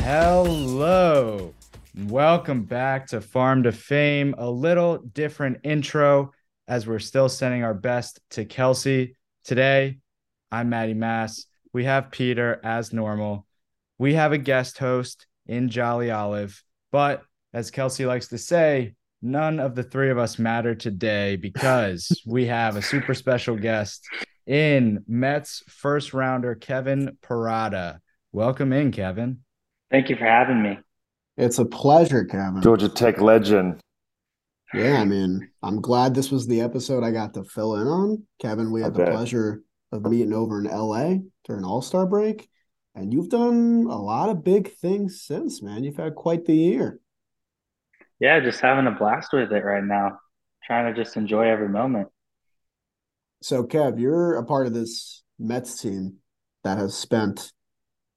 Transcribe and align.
Hello. 0.00 1.52
Welcome 2.06 2.64
back 2.64 3.08
to 3.08 3.20
Farm 3.20 3.64
to 3.64 3.72
Fame. 3.72 4.34
A 4.38 4.48
little 4.48 4.98
different 4.98 5.58
intro 5.64 6.32
as 6.66 6.86
we're 6.86 6.98
still 6.98 7.28
sending 7.28 7.64
our 7.64 7.74
best 7.74 8.20
to 8.30 8.44
Kelsey. 8.44 9.16
Today, 9.44 9.98
I'm 10.50 10.68
Maddie 10.68 10.94
Mass. 10.94 11.46
We 11.72 11.84
have 11.84 12.10
Peter 12.10 12.60
as 12.62 12.92
normal. 12.92 13.46
We 13.98 14.14
have 14.14 14.32
a 14.32 14.38
guest 14.38 14.78
host 14.78 15.26
in 15.46 15.68
Jolly 15.68 16.10
Olive, 16.10 16.62
but 16.92 17.22
as 17.52 17.70
Kelsey 17.70 18.06
likes 18.06 18.28
to 18.28 18.38
say, 18.38 18.94
none 19.20 19.58
of 19.58 19.74
the 19.74 19.82
three 19.82 20.10
of 20.10 20.18
us 20.18 20.38
matter 20.38 20.74
today 20.74 21.36
because 21.36 22.22
we 22.26 22.46
have 22.46 22.76
a 22.76 22.82
super 22.82 23.14
special 23.14 23.56
guest 23.56 24.06
in 24.46 25.04
Mets 25.06 25.62
first 25.68 26.14
rounder 26.14 26.54
Kevin 26.54 27.18
Parada. 27.22 27.98
Welcome 28.32 28.72
in, 28.72 28.92
Kevin. 28.92 29.40
Thank 29.90 30.10
you 30.10 30.16
for 30.16 30.24
having 30.24 30.62
me. 30.62 30.78
It's 31.36 31.58
a 31.58 31.64
pleasure, 31.64 32.24
Kevin. 32.24 32.62
Georgia 32.62 32.88
Tech 32.88 33.20
legend. 33.20 33.80
Yeah, 34.74 35.00
I 35.00 35.04
mean, 35.04 35.48
I'm 35.62 35.80
glad 35.80 36.14
this 36.14 36.30
was 36.30 36.46
the 36.46 36.60
episode 36.60 37.02
I 37.02 37.10
got 37.10 37.34
to 37.34 37.44
fill 37.44 37.76
in 37.76 37.86
on. 37.86 38.26
Kevin, 38.38 38.70
we 38.70 38.82
had 38.82 38.92
the 38.92 39.06
pleasure 39.06 39.62
of 39.92 40.04
meeting 40.04 40.34
over 40.34 40.60
in 40.60 40.66
LA 40.66 41.14
during 41.44 41.64
All 41.64 41.80
Star 41.80 42.04
break, 42.04 42.48
and 42.94 43.12
you've 43.12 43.30
done 43.30 43.86
a 43.88 43.96
lot 43.96 44.28
of 44.28 44.44
big 44.44 44.74
things 44.74 45.22
since, 45.22 45.62
man. 45.62 45.84
You've 45.84 45.96
had 45.96 46.14
quite 46.14 46.44
the 46.44 46.54
year. 46.54 47.00
Yeah, 48.20 48.40
just 48.40 48.60
having 48.60 48.86
a 48.86 48.90
blast 48.90 49.32
with 49.32 49.52
it 49.52 49.64
right 49.64 49.84
now. 49.84 50.18
Trying 50.64 50.92
to 50.92 51.02
just 51.02 51.16
enjoy 51.16 51.48
every 51.48 51.68
moment. 51.68 52.08
So, 53.40 53.64
Kev, 53.64 53.98
you're 53.98 54.36
a 54.36 54.44
part 54.44 54.66
of 54.66 54.74
this 54.74 55.22
Mets 55.38 55.80
team 55.80 56.16
that 56.64 56.76
has 56.76 56.94
spent 56.94 57.52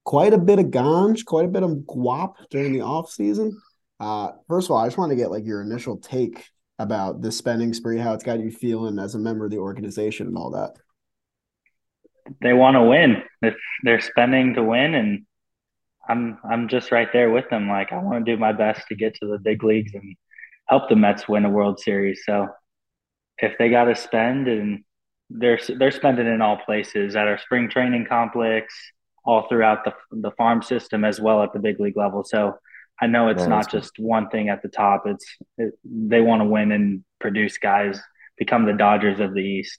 quite 0.04 0.32
a 0.32 0.38
bit 0.38 0.58
of 0.58 0.66
ganj, 0.66 1.24
quite 1.24 1.44
a 1.44 1.48
bit 1.48 1.62
of 1.62 1.70
guap 1.70 2.34
during 2.50 2.72
the 2.72 2.80
off 2.80 3.10
season. 3.10 3.60
Uh, 4.00 4.32
first 4.48 4.66
of 4.66 4.72
all, 4.72 4.78
I 4.78 4.86
just 4.86 4.98
want 4.98 5.10
to 5.10 5.16
get 5.16 5.30
like 5.30 5.44
your 5.44 5.62
initial 5.62 5.96
take 5.98 6.44
about 6.78 7.20
the 7.22 7.30
spending 7.30 7.72
spree, 7.72 7.98
how 7.98 8.14
it's 8.14 8.24
got 8.24 8.40
you 8.40 8.50
feeling 8.50 8.98
as 8.98 9.14
a 9.14 9.18
member 9.18 9.44
of 9.44 9.50
the 9.50 9.58
organization 9.58 10.26
and 10.26 10.36
all 10.36 10.50
that. 10.50 10.72
They 12.40 12.52
want 12.52 12.74
to 12.76 12.82
win. 12.82 13.22
If 13.42 13.54
they're 13.84 14.00
spending 14.00 14.54
to 14.54 14.62
win, 14.62 14.94
and 14.94 15.26
I'm 16.08 16.38
I'm 16.48 16.68
just 16.68 16.90
right 16.92 17.08
there 17.12 17.30
with 17.30 17.48
them. 17.50 17.68
Like 17.68 17.92
I 17.92 18.02
want 18.02 18.24
to 18.24 18.32
do 18.32 18.40
my 18.40 18.52
best 18.52 18.86
to 18.88 18.94
get 18.94 19.14
to 19.16 19.26
the 19.26 19.38
big 19.38 19.62
leagues 19.62 19.94
and 19.94 20.16
help 20.66 20.88
the 20.88 20.96
Mets 20.96 21.28
win 21.28 21.44
a 21.44 21.50
World 21.50 21.80
Series. 21.80 22.22
So 22.24 22.48
if 23.38 23.58
they 23.58 23.68
got 23.70 23.84
to 23.84 23.94
spend, 23.94 24.48
and 24.48 24.84
they're 25.30 25.60
they're 25.78 25.90
spending 25.90 26.26
in 26.26 26.42
all 26.42 26.58
places 26.58 27.16
at 27.16 27.28
our 27.28 27.38
spring 27.38 27.68
training 27.68 28.06
complex, 28.08 28.74
all 29.24 29.46
throughout 29.48 29.84
the 29.84 29.92
the 30.10 30.30
farm 30.32 30.62
system 30.62 31.04
as 31.04 31.20
well 31.20 31.42
at 31.42 31.52
the 31.52 31.58
big 31.58 31.78
league 31.80 31.96
level. 31.96 32.24
So 32.24 32.58
I 33.00 33.06
know 33.06 33.28
it's 33.28 33.46
not 33.46 33.70
just 33.70 33.98
one 33.98 34.28
thing 34.28 34.48
at 34.48 34.62
the 34.62 34.68
top. 34.68 35.04
It's 35.06 35.26
it, 35.58 35.74
they 35.84 36.20
want 36.20 36.40
to 36.40 36.44
win 36.44 36.72
and 36.72 37.04
produce 37.20 37.58
guys, 37.58 38.00
become 38.36 38.64
the 38.64 38.74
Dodgers 38.74 39.18
of 39.20 39.34
the 39.34 39.40
East. 39.40 39.78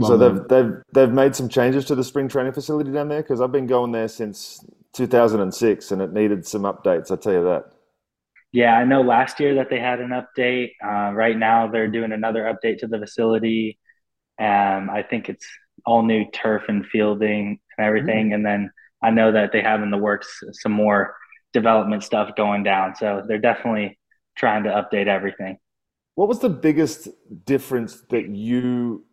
So 0.00 0.16
they've 0.16 0.48
they've 0.48 0.72
they've 0.92 1.12
made 1.12 1.34
some 1.34 1.48
changes 1.48 1.86
to 1.86 1.94
the 1.94 2.04
spring 2.04 2.28
training 2.28 2.52
facility 2.52 2.92
down 2.92 3.08
there 3.08 3.22
because 3.22 3.40
I've 3.40 3.52
been 3.52 3.66
going 3.66 3.92
there 3.92 4.08
since 4.08 4.64
2006 4.92 5.90
and 5.90 6.02
it 6.02 6.12
needed 6.12 6.46
some 6.46 6.62
updates. 6.62 7.10
I 7.10 7.16
tell 7.16 7.32
you 7.32 7.44
that. 7.44 7.64
Yeah, 8.52 8.76
I 8.76 8.84
know 8.84 9.02
last 9.02 9.40
year 9.40 9.54
that 9.56 9.68
they 9.70 9.78
had 9.78 10.00
an 10.00 10.10
update. 10.10 10.72
Uh, 10.84 11.12
right 11.12 11.36
now 11.36 11.66
they're 11.66 11.88
doing 11.88 12.12
another 12.12 12.42
update 12.44 12.78
to 12.78 12.86
the 12.86 12.98
facility. 12.98 13.78
Um, 14.38 14.90
I 14.90 15.02
think 15.08 15.28
it's 15.28 15.46
all 15.84 16.02
new 16.02 16.24
turf 16.30 16.64
and 16.68 16.86
fielding 16.86 17.58
and 17.78 17.86
everything. 17.86 18.26
Mm-hmm. 18.26 18.34
And 18.34 18.46
then 18.46 18.70
I 19.02 19.10
know 19.10 19.32
that 19.32 19.52
they 19.52 19.62
have 19.62 19.82
in 19.82 19.90
the 19.90 19.98
works 19.98 20.42
some 20.52 20.72
more 20.72 21.16
development 21.52 22.04
stuff 22.04 22.36
going 22.36 22.62
down. 22.62 22.94
So 22.96 23.22
they're 23.26 23.38
definitely 23.38 23.98
trying 24.36 24.64
to 24.64 24.70
update 24.70 25.06
everything. 25.06 25.58
What 26.14 26.28
was 26.28 26.38
the 26.38 26.48
biggest 26.48 27.08
difference 27.44 28.02
that 28.10 28.28
you 28.28 29.04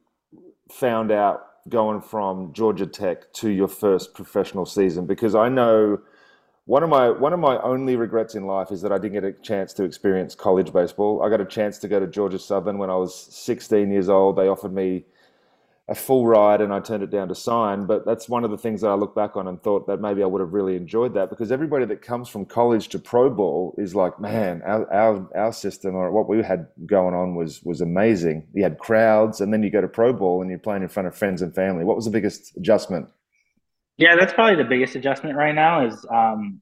found 0.71 1.11
out 1.11 1.41
going 1.69 2.01
from 2.01 2.53
Georgia 2.53 2.85
Tech 2.85 3.31
to 3.33 3.49
your 3.49 3.67
first 3.67 4.13
professional 4.13 4.65
season? 4.65 5.05
Because 5.05 5.35
I 5.35 5.49
know 5.49 5.99
one 6.65 6.81
of 6.81 6.89
my 6.89 7.09
one 7.09 7.33
of 7.33 7.39
my 7.39 7.61
only 7.61 7.97
regrets 7.97 8.35
in 8.35 8.45
life 8.45 8.71
is 8.71 8.81
that 8.81 8.93
I 8.93 8.97
didn't 8.97 9.13
get 9.13 9.23
a 9.25 9.33
chance 9.33 9.73
to 9.73 9.83
experience 9.83 10.33
college 10.33 10.71
baseball. 10.71 11.21
I 11.21 11.29
got 11.29 11.41
a 11.41 11.45
chance 11.45 11.77
to 11.79 11.89
go 11.89 11.99
to 11.99 12.07
Georgia 12.07 12.39
Southern 12.39 12.77
when 12.77 12.89
I 12.89 12.95
was 12.95 13.13
16 13.13 13.91
years 13.91 14.07
old. 14.07 14.37
They 14.37 14.47
offered 14.47 14.73
me 14.73 15.03
a 15.89 15.95
full 15.95 16.25
ride 16.25 16.61
and 16.61 16.73
I 16.73 16.79
turned 16.79 17.03
it 17.03 17.09
down 17.09 17.27
to 17.27 17.35
sign. 17.35 17.85
But 17.85 18.05
that's 18.05 18.29
one 18.29 18.45
of 18.45 18.51
the 18.51 18.57
things 18.57 18.81
that 18.81 18.87
I 18.87 18.93
look 18.93 19.13
back 19.13 19.35
on 19.35 19.47
and 19.47 19.61
thought 19.61 19.87
that 19.87 19.99
maybe 19.99 20.23
I 20.23 20.25
would 20.25 20.39
have 20.39 20.53
really 20.53 20.77
enjoyed 20.77 21.13
that 21.15 21.29
because 21.29 21.51
everybody 21.51 21.85
that 21.85 22.01
comes 22.01 22.29
from 22.29 22.45
college 22.45 22.87
to 22.89 22.99
pro 22.99 23.29
ball 23.29 23.75
is 23.77 23.93
like, 23.93 24.19
man, 24.19 24.61
our 24.65 24.91
our, 24.93 25.29
our 25.35 25.53
system 25.53 25.95
or 25.95 26.11
what 26.11 26.29
we 26.29 26.41
had 26.41 26.67
going 26.85 27.13
on 27.13 27.35
was 27.35 27.61
was 27.63 27.81
amazing. 27.81 28.47
You 28.53 28.63
had 28.63 28.79
crowds 28.79 29.41
and 29.41 29.51
then 29.51 29.61
you 29.61 29.69
go 29.69 29.81
to 29.81 29.89
pro 29.89 30.13
ball 30.13 30.41
and 30.41 30.49
you're 30.49 30.59
playing 30.59 30.83
in 30.83 30.89
front 30.89 31.07
of 31.07 31.15
friends 31.15 31.41
and 31.41 31.53
family. 31.53 31.83
What 31.83 31.97
was 31.97 32.05
the 32.05 32.11
biggest 32.11 32.55
adjustment? 32.55 33.09
Yeah, 33.97 34.15
that's 34.15 34.33
probably 34.33 34.55
the 34.55 34.69
biggest 34.69 34.95
adjustment 34.95 35.35
right 35.35 35.53
now 35.53 35.85
is 35.85 36.05
um, 36.09 36.61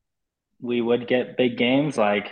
we 0.60 0.82
would 0.82 1.08
get 1.08 1.38
big 1.38 1.58
games 1.58 1.98
like 1.98 2.32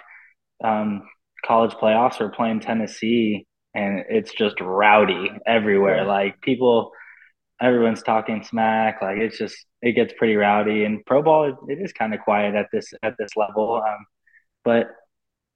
um, 0.63 1.03
college 1.45 1.73
playoffs 1.73 2.19
or 2.19 2.29
playing 2.29 2.61
Tennessee 2.61 3.45
and 3.79 4.05
it's 4.09 4.33
just 4.33 4.59
rowdy 4.59 5.31
everywhere. 5.45 6.03
Like 6.05 6.41
people, 6.41 6.91
everyone's 7.61 8.03
talking 8.03 8.43
smack. 8.43 9.01
Like 9.01 9.17
it's 9.17 9.37
just 9.37 9.55
it 9.81 9.93
gets 9.93 10.13
pretty 10.17 10.35
rowdy. 10.35 10.83
And 10.83 11.05
pro 11.05 11.21
ball, 11.21 11.57
it 11.67 11.79
is 11.79 11.93
kind 11.93 12.13
of 12.13 12.19
quiet 12.21 12.55
at 12.55 12.67
this 12.71 12.93
at 13.03 13.15
this 13.17 13.31
level. 13.35 13.81
Um, 13.85 14.05
but 14.63 14.89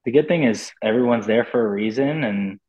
the 0.06 0.12
good 0.12 0.28
thing 0.28 0.44
is 0.44 0.72
everyone's 0.82 1.28
there 1.28 1.46
for 1.46 1.66
a 1.66 1.70
reason, 1.70 2.24
and 2.24 2.60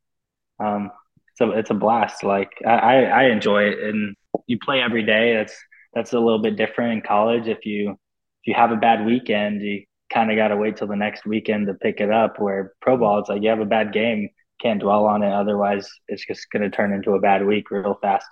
um, 0.59 0.91
so 1.35 1.51
it's 1.51 1.69
a 1.69 1.73
blast. 1.73 2.23
Like 2.23 2.51
I, 2.65 3.05
I 3.05 3.23
enjoy 3.25 3.63
it, 3.63 3.79
and 3.79 4.15
you 4.47 4.57
play 4.59 4.81
every 4.81 5.05
day. 5.05 5.33
That's 5.35 5.55
that's 5.93 6.13
a 6.13 6.19
little 6.19 6.41
bit 6.41 6.57
different 6.57 6.93
in 6.93 7.01
college. 7.01 7.47
If 7.47 7.65
you 7.65 7.91
if 7.91 8.47
you 8.47 8.53
have 8.53 8.71
a 8.71 8.77
bad 8.77 9.05
weekend, 9.05 9.61
you 9.61 9.85
kind 10.13 10.31
of 10.31 10.37
got 10.37 10.49
to 10.49 10.57
wait 10.57 10.77
till 10.77 10.87
the 10.87 10.95
next 10.95 11.25
weekend 11.25 11.67
to 11.67 11.73
pick 11.73 11.99
it 11.99 12.11
up. 12.11 12.39
Where 12.39 12.73
pro 12.81 12.97
ball, 12.97 13.19
it's 13.19 13.29
like 13.29 13.41
you 13.41 13.49
have 13.49 13.59
a 13.59 13.65
bad 13.65 13.93
game, 13.93 14.29
can't 14.61 14.79
dwell 14.79 15.05
on 15.05 15.23
it. 15.23 15.33
Otherwise, 15.33 15.89
it's 16.07 16.25
just 16.25 16.49
going 16.51 16.63
to 16.63 16.75
turn 16.75 16.93
into 16.93 17.11
a 17.11 17.19
bad 17.19 17.45
week 17.45 17.71
real 17.71 17.97
fast. 18.01 18.25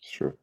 Sure. 0.00 0.36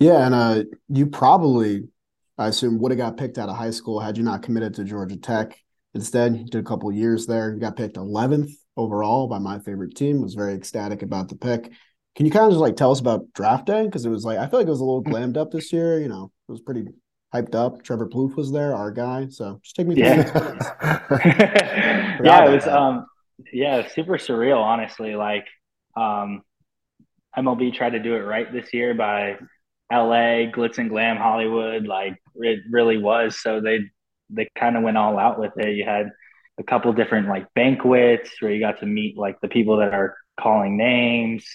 Yeah, 0.00 0.26
and 0.26 0.34
uh, 0.34 0.64
you 0.88 1.06
probably, 1.06 1.88
I 2.36 2.48
assume, 2.48 2.78
would 2.80 2.92
have 2.92 2.98
got 2.98 3.16
picked 3.16 3.38
out 3.38 3.48
of 3.48 3.56
high 3.56 3.70
school 3.70 4.00
had 4.00 4.16
you 4.16 4.24
not 4.24 4.42
committed 4.42 4.74
to 4.74 4.84
Georgia 4.84 5.16
Tech. 5.16 5.56
Instead, 5.94 6.36
you 6.36 6.44
did 6.44 6.60
a 6.60 6.66
couple 6.66 6.90
years 6.92 7.26
there. 7.26 7.52
You 7.52 7.60
got 7.60 7.76
picked 7.76 7.96
11th 7.96 8.50
overall 8.76 9.28
by 9.28 9.38
my 9.38 9.60
favorite 9.60 9.94
team. 9.94 10.20
Was 10.20 10.34
very 10.34 10.54
ecstatic 10.54 11.02
about 11.02 11.28
the 11.28 11.36
pick. 11.36 11.70
Can 12.16 12.26
you 12.26 12.32
kind 12.32 12.46
of 12.46 12.52
just 12.52 12.60
like 12.60 12.76
tell 12.76 12.90
us 12.90 13.00
about 13.00 13.32
draft 13.32 13.66
day? 13.66 13.84
Because 13.84 14.04
it 14.04 14.10
was 14.10 14.24
like 14.24 14.38
I 14.38 14.46
feel 14.48 14.58
like 14.60 14.66
it 14.66 14.70
was 14.70 14.80
a 14.80 14.84
little 14.84 15.04
glammed 15.04 15.36
up 15.36 15.50
this 15.52 15.72
year. 15.72 16.00
You 16.00 16.08
know, 16.08 16.32
it 16.48 16.52
was 16.52 16.60
pretty 16.60 16.86
hyped 17.32 17.54
up. 17.54 17.82
Trevor 17.82 18.08
Plouffe 18.08 18.36
was 18.36 18.52
there, 18.52 18.74
our 18.74 18.90
guy. 18.90 19.28
So 19.28 19.60
just 19.62 19.76
take 19.76 19.86
me. 19.86 19.96
Yeah. 19.96 20.22
yeah, 22.22 22.46
it 22.46 22.54
was. 22.54 22.66
Um, 22.66 23.06
yeah, 23.52 23.88
super 23.88 24.14
surreal, 24.14 24.58
honestly. 24.58 25.14
Like, 25.14 25.46
um, 25.96 26.42
MLB 27.36 27.74
tried 27.74 27.90
to 27.90 27.98
do 27.98 28.14
it 28.14 28.20
right 28.20 28.52
this 28.52 28.72
year 28.72 28.94
by 28.94 29.38
LA, 29.92 30.50
glitz 30.50 30.78
and 30.78 30.90
glam 30.90 31.16
Hollywood. 31.16 31.86
Like, 31.86 32.16
it 32.36 32.60
really 32.70 32.98
was. 32.98 33.40
So 33.40 33.60
they 33.60 33.80
they 34.30 34.48
kind 34.58 34.76
of 34.76 34.82
went 34.82 34.96
all 34.96 35.18
out 35.18 35.38
with 35.38 35.52
it. 35.56 35.76
You 35.76 35.84
had 35.84 36.10
a 36.58 36.62
couple 36.62 36.92
different 36.92 37.28
like 37.28 37.52
banquets 37.54 38.30
where 38.40 38.52
you 38.52 38.60
got 38.60 38.80
to 38.80 38.86
meet 38.86 39.16
like 39.16 39.40
the 39.40 39.48
people 39.48 39.78
that 39.78 39.92
are 39.92 40.16
calling 40.40 40.76
names. 40.76 41.46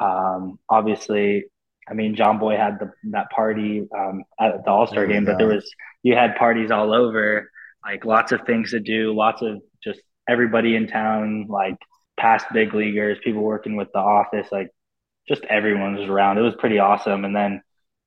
Um, 0.00 0.58
obviously, 0.68 1.46
I 1.88 1.94
mean, 1.94 2.16
John 2.16 2.38
Boy 2.38 2.56
had 2.56 2.78
the, 2.78 2.92
that 3.10 3.30
party 3.30 3.86
um, 3.96 4.24
at 4.40 4.64
the 4.64 4.70
All 4.70 4.86
Star 4.86 5.04
oh, 5.04 5.08
game, 5.08 5.24
but 5.24 5.38
there 5.38 5.48
was 5.48 5.68
you 6.02 6.14
had 6.14 6.36
parties 6.36 6.70
all 6.70 6.92
over, 6.92 7.50
like 7.84 8.04
lots 8.04 8.32
of 8.32 8.42
things 8.42 8.72
to 8.72 8.80
do, 8.80 9.14
lots 9.14 9.42
of 9.42 9.60
just 9.82 10.00
everybody 10.28 10.76
in 10.76 10.86
town, 10.86 11.46
like 11.48 11.76
past 12.18 12.46
big 12.52 12.74
leaguers, 12.74 13.18
people 13.22 13.42
working 13.42 13.76
with 13.76 13.88
the 13.92 13.98
office, 13.98 14.48
like 14.50 14.70
just 15.28 15.44
everyone 15.44 15.96
was 15.96 16.08
around. 16.08 16.38
It 16.38 16.42
was 16.42 16.54
pretty 16.58 16.78
awesome. 16.78 17.24
And 17.24 17.34
then 17.34 17.62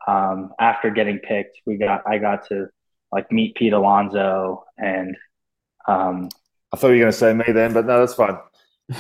um, 0.07 0.51
after 0.60 0.89
getting 0.89 1.19
picked, 1.19 1.57
we 1.66 1.77
got 1.77 2.04
I 2.07 2.18
got 2.18 2.48
to 2.48 2.68
like 3.12 3.31
meet 3.31 3.56
Pete 3.56 3.74
Alonso 3.74 4.63
and 4.77 5.16
um, 5.88 6.30
I 6.71 6.77
thought 6.77 6.89
you 6.89 6.95
were 6.95 7.00
going 7.00 7.12
to 7.12 7.18
say 7.18 7.33
me 7.33 7.45
then, 7.48 7.74
but 7.74 7.86
no, 7.86 8.00
that's 8.00 8.13
fine. 8.13 8.38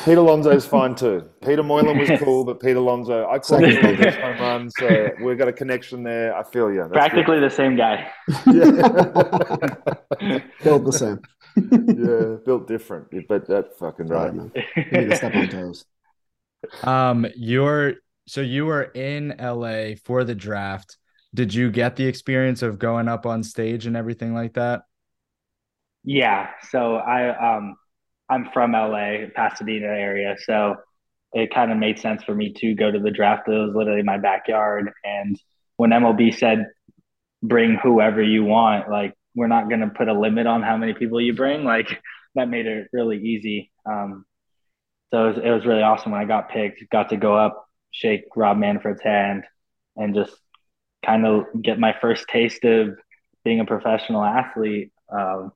Pete 0.05 0.17
Alonso's 0.17 0.65
fine 0.65 0.95
too. 0.95 1.27
Peter 1.45 1.63
Moylan 1.63 1.97
was 1.97 2.09
cool, 2.19 2.43
but 2.43 2.59
Pete 2.59 2.75
Alonso, 2.75 3.27
I 3.27 3.39
call 3.39 3.63
him 3.63 3.83
home 3.83 4.39
runs. 4.39 4.73
So 4.77 5.09
we've 5.23 5.37
got 5.37 5.47
a 5.47 5.53
connection 5.53 6.03
there. 6.03 6.35
I 6.35 6.43
feel 6.43 6.71
you. 6.71 6.81
That's 6.81 6.91
Practically 6.91 7.39
good. 7.39 7.49
the 7.49 7.55
same 7.55 7.75
guy. 7.75 8.11
built 10.63 10.85
the 10.85 10.91
same. 10.91 11.19
Yeah, 11.55 12.35
built 12.45 12.67
different, 12.67 13.07
but 13.27 13.47
that 13.47 13.77
fucking 13.77 14.07
right. 14.07 14.33
man. 14.33 14.51
You 14.75 14.83
need 14.91 15.09
to 15.09 15.15
step 15.15 15.35
on 15.35 15.49
toes. 15.49 15.85
Um, 16.83 17.25
you're 17.37 17.93
so 18.27 18.41
you 18.41 18.65
were 18.65 18.83
in 18.83 19.33
LA 19.39 19.95
for 20.03 20.25
the 20.25 20.35
draft. 20.35 20.97
Did 21.33 21.53
you 21.53 21.71
get 21.71 21.95
the 21.95 22.05
experience 22.05 22.61
of 22.61 22.77
going 22.77 23.07
up 23.07 23.25
on 23.25 23.43
stage 23.43 23.85
and 23.85 23.95
everything 23.95 24.33
like 24.33 24.55
that? 24.55 24.81
Yeah. 26.03 26.49
So 26.69 26.95
I 26.95 27.55
um 27.55 27.77
I'm 28.29 28.49
from 28.53 28.73
LA, 28.73 29.27
Pasadena 29.33 29.87
area, 29.87 30.35
so 30.43 30.75
it 31.31 31.53
kind 31.53 31.71
of 31.71 31.77
made 31.77 31.97
sense 31.97 32.23
for 32.23 32.35
me 32.35 32.53
to 32.57 32.75
go 32.75 32.91
to 32.91 32.99
the 32.99 33.09
draft. 33.09 33.47
It 33.47 33.51
was 33.51 33.73
literally 33.73 34.03
my 34.03 34.17
backyard, 34.17 34.91
and 35.05 35.39
when 35.77 35.91
MLB 35.91 36.37
said 36.37 36.65
bring 37.41 37.77
whoever 37.81 38.21
you 38.21 38.43
want, 38.43 38.89
like 38.89 39.13
we're 39.39 39.47
not 39.47 39.69
going 39.69 39.79
to 39.79 39.87
put 39.87 40.09
a 40.09 40.19
limit 40.19 40.47
on 40.47 40.61
how 40.61 40.75
many 40.75 40.93
people 40.93 41.21
you 41.21 41.33
bring, 41.33 41.63
like 41.63 41.87
that 42.35 42.49
made 42.49 42.65
it 42.65 42.89
really 42.91 43.17
easy. 43.17 43.71
Um, 43.85 44.25
so 45.11 45.25
it 45.25 45.27
was, 45.29 45.37
it 45.45 45.49
was 45.49 45.65
really 45.65 45.81
awesome 45.81 46.11
when 46.11 46.21
I 46.21 46.25
got 46.25 46.49
picked. 46.49 46.83
Got 46.91 47.09
to 47.09 47.17
go 47.17 47.35
up, 47.35 47.65
shake 47.91 48.25
Rob 48.35 48.57
Manfred's 48.57 49.01
hand, 49.01 49.45
and 49.95 50.13
just 50.13 50.35
kind 51.05 51.25
of 51.25 51.45
get 51.61 51.79
my 51.79 51.95
first 52.01 52.27
taste 52.27 52.65
of 52.65 52.97
being 53.45 53.61
a 53.61 53.65
professional 53.65 54.23
athlete. 54.23 54.91
Um, 55.09 55.53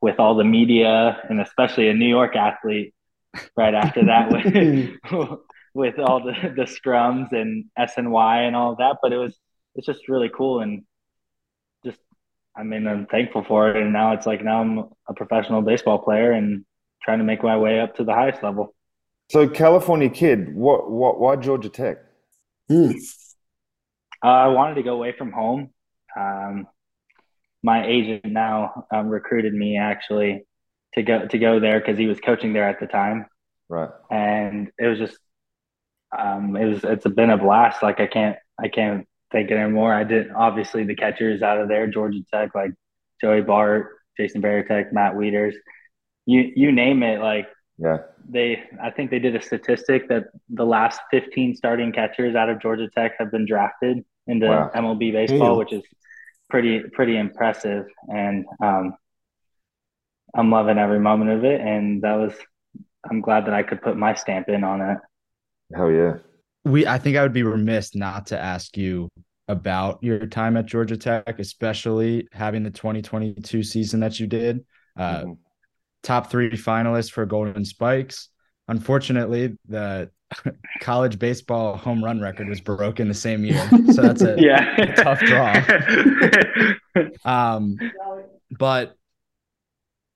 with 0.00 0.20
all 0.20 0.36
the 0.36 0.44
media 0.44 1.20
and 1.28 1.40
especially 1.40 1.88
a 1.88 1.92
New 1.94 2.06
York 2.06 2.36
athlete 2.36 2.94
right 3.56 3.74
after 3.74 4.06
that 4.06 4.30
with 5.10 5.38
with 5.74 5.98
all 5.98 6.24
the, 6.24 6.32
the 6.56 6.62
scrums 6.62 7.32
and 7.32 7.64
SNY 7.76 8.46
and 8.46 8.56
all 8.56 8.72
of 8.72 8.78
that. 8.78 8.98
But 9.02 9.12
it 9.12 9.18
was 9.18 9.36
it's 9.74 9.86
just 9.86 10.08
really 10.08 10.30
cool 10.32 10.60
and 10.60 10.84
I 12.58 12.62
mean 12.62 12.86
I'm 12.86 13.06
thankful 13.06 13.44
for 13.44 13.70
it 13.70 13.76
and 13.76 13.92
now 13.92 14.12
it's 14.12 14.26
like 14.26 14.42
now 14.42 14.60
I'm 14.60 14.78
a 15.08 15.14
professional 15.14 15.62
baseball 15.62 15.98
player 15.98 16.32
and 16.32 16.64
trying 17.02 17.18
to 17.18 17.24
make 17.24 17.42
my 17.42 17.56
way 17.56 17.80
up 17.80 17.94
to 17.96 18.04
the 18.04 18.12
highest 18.12 18.42
level. 18.42 18.74
So 19.30 19.48
California 19.48 20.08
kid, 20.08 20.54
what 20.54 20.90
what 20.90 21.20
why 21.20 21.36
Georgia 21.36 21.68
Tech? 21.68 21.98
Hmm. 22.68 22.92
Uh, 24.22 24.26
I 24.26 24.48
wanted 24.48 24.74
to 24.76 24.82
go 24.82 24.94
away 24.94 25.14
from 25.16 25.32
home. 25.32 25.70
Um, 26.18 26.66
my 27.62 27.86
agent 27.86 28.24
now 28.24 28.86
um, 28.92 29.08
recruited 29.08 29.54
me 29.54 29.78
actually 29.78 30.44
to 30.94 31.02
go 31.02 31.26
to 31.26 31.38
go 31.38 31.60
there 31.60 31.78
because 31.78 31.98
he 31.98 32.06
was 32.06 32.18
coaching 32.20 32.52
there 32.52 32.68
at 32.68 32.80
the 32.80 32.86
time. 32.86 33.26
Right. 33.68 33.90
And 34.10 34.70
it 34.78 34.86
was 34.86 34.98
just 34.98 35.18
um, 36.16 36.56
it 36.56 36.64
was 36.64 36.84
it's 36.84 37.06
been 37.06 37.30
a 37.30 37.38
blast. 37.38 37.82
Like 37.82 38.00
I 38.00 38.06
can't 38.06 38.36
I 38.58 38.68
can't 38.68 39.06
think 39.32 39.50
anymore. 39.50 39.92
I 39.92 40.04
didn't 40.04 40.32
obviously 40.34 40.84
the 40.84 40.94
catchers 40.94 41.42
out 41.42 41.60
of 41.60 41.68
there, 41.68 41.86
Georgia 41.86 42.20
Tech, 42.32 42.54
like 42.54 42.70
Joey 43.20 43.42
Bart, 43.42 43.88
Jason 44.16 44.42
Varitek, 44.42 44.92
Matt 44.92 45.14
Wieters, 45.14 45.54
you 46.26 46.52
you 46.54 46.72
name 46.72 47.02
it. 47.02 47.20
Like 47.20 47.48
yeah, 47.78 47.98
they 48.28 48.62
I 48.82 48.90
think 48.90 49.10
they 49.10 49.18
did 49.18 49.34
a 49.34 49.42
statistic 49.42 50.08
that 50.08 50.24
the 50.50 50.64
last 50.64 51.00
15 51.10 51.56
starting 51.56 51.92
catchers 51.92 52.34
out 52.34 52.50
of 52.50 52.60
Georgia 52.60 52.88
Tech 52.94 53.12
have 53.18 53.30
been 53.30 53.46
drafted 53.46 54.04
into 54.26 54.46
wow. 54.46 54.70
MLB 54.74 55.12
baseball, 55.12 55.50
Damn. 55.50 55.56
which 55.56 55.72
is 55.72 55.82
pretty 56.50 56.80
pretty 56.92 57.16
impressive, 57.16 57.86
and 58.08 58.44
um, 58.62 58.94
I'm 60.34 60.50
loving 60.50 60.78
every 60.78 61.00
moment 61.00 61.30
of 61.30 61.44
it. 61.44 61.60
And 61.60 62.02
that 62.02 62.16
was 62.16 62.34
I'm 63.10 63.22
glad 63.22 63.46
that 63.46 63.54
I 63.54 63.62
could 63.62 63.80
put 63.80 63.96
my 63.96 64.14
stamp 64.14 64.48
in 64.48 64.64
on 64.64 64.82
it. 64.82 64.98
Hell 65.74 65.90
yeah. 65.90 66.18
We 66.64 66.86
I 66.86 66.98
think 66.98 67.16
I 67.16 67.22
would 67.22 67.32
be 67.32 67.42
remiss 67.42 67.94
not 67.94 68.26
to 68.26 68.38
ask 68.38 68.76
you 68.76 69.08
about 69.48 70.02
your 70.02 70.26
time 70.26 70.56
at 70.56 70.66
Georgia 70.66 70.96
Tech, 70.96 71.38
especially 71.38 72.28
having 72.32 72.62
the 72.62 72.70
2022 72.70 73.62
season 73.62 74.00
that 74.00 74.20
you 74.20 74.26
did. 74.26 74.64
Uh, 74.96 75.20
mm-hmm. 75.20 75.32
Top 76.02 76.30
three 76.30 76.50
finalists 76.50 77.10
for 77.10 77.24
Golden 77.26 77.64
Spikes. 77.64 78.28
Unfortunately, 78.68 79.56
the 79.66 80.10
college 80.80 81.18
baseball 81.18 81.76
home 81.76 82.04
run 82.04 82.20
record 82.20 82.48
was 82.48 82.60
broken 82.60 83.08
the 83.08 83.14
same 83.14 83.44
year. 83.44 83.66
So 83.92 84.02
that's 84.02 84.22
a, 84.22 84.36
yeah. 84.38 84.76
a 84.80 84.94
tough 84.94 85.20
draw. 85.20 85.54
um, 87.24 87.78
but 88.58 88.94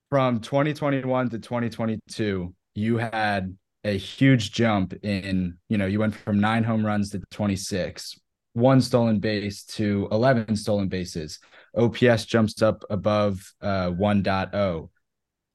from 0.09 0.39
2021 0.41 1.31
to 1.31 1.39
2022, 1.39 2.53
you 2.75 2.97
had 2.97 3.57
a 3.83 3.97
huge 3.97 4.51
jump 4.51 4.93
in, 5.03 5.57
you 5.69 5.77
know, 5.77 5.85
you 5.85 5.99
went 5.99 6.15
from 6.15 6.39
nine 6.39 6.63
home 6.63 6.85
runs 6.85 7.09
to 7.11 7.19
26, 7.31 8.19
one 8.53 8.81
stolen 8.81 9.19
base 9.19 9.63
to 9.63 10.07
11 10.11 10.55
stolen 10.55 10.87
bases. 10.87 11.39
OPS 11.77 12.25
jumps 12.25 12.61
up 12.61 12.83
above 12.89 13.53
uh, 13.61 13.89
1.0. 13.89 14.89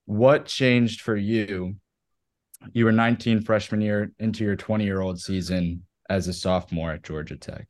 What 0.06 0.46
changed 0.46 1.00
for 1.00 1.16
you 1.16 1.76
you 2.72 2.84
were 2.84 2.92
19 2.92 3.42
freshman 3.42 3.80
year 3.80 4.12
into 4.18 4.44
your 4.44 4.56
20 4.56 4.84
year 4.84 5.00
old 5.00 5.20
season 5.20 5.84
as 6.08 6.28
a 6.28 6.32
sophomore 6.32 6.92
at 6.92 7.02
Georgia 7.04 7.36
Tech? 7.36 7.68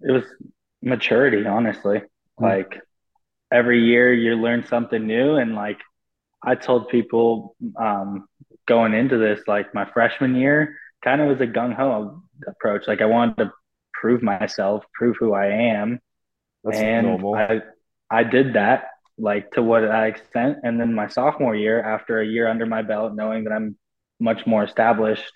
It 0.00 0.12
was 0.12 0.24
maturity, 0.82 1.46
honestly. 1.46 1.98
Mm-hmm. 1.98 2.44
Like 2.44 2.80
every 3.52 3.84
year 3.84 4.12
you 4.12 4.34
learn 4.34 4.66
something 4.66 5.06
new. 5.06 5.36
And 5.36 5.54
like 5.54 5.78
I 6.42 6.54
told 6.54 6.88
people 6.88 7.56
um, 7.76 8.28
going 8.68 8.94
into 8.94 9.18
this, 9.18 9.40
like 9.48 9.74
my 9.74 9.90
freshman 9.92 10.36
year 10.36 10.76
kind 11.02 11.20
of 11.20 11.28
was 11.28 11.40
a 11.40 11.46
gung 11.46 11.74
ho 11.74 12.22
approach. 12.46 12.86
Like 12.86 13.00
I 13.00 13.06
wanted 13.06 13.38
to 13.38 13.52
prove 13.94 14.22
myself, 14.22 14.84
prove 14.94 15.16
who 15.18 15.32
I 15.32 15.46
am. 15.46 15.98
That's 16.62 16.78
and 16.78 17.06
normal. 17.06 17.34
I, 17.34 17.62
I 18.10 18.24
did 18.24 18.54
that 18.54 18.90
like 19.18 19.50
to 19.52 19.62
what 19.62 19.84
extent. 19.84 20.58
And 20.62 20.80
then 20.80 20.94
my 20.94 21.08
sophomore 21.08 21.56
year, 21.56 21.82
after 21.82 22.20
a 22.20 22.26
year 22.26 22.46
under 22.46 22.66
my 22.66 22.82
belt, 22.82 23.14
knowing 23.14 23.44
that 23.44 23.52
I'm 23.52 23.76
much 24.20 24.46
more 24.46 24.62
established 24.62 25.32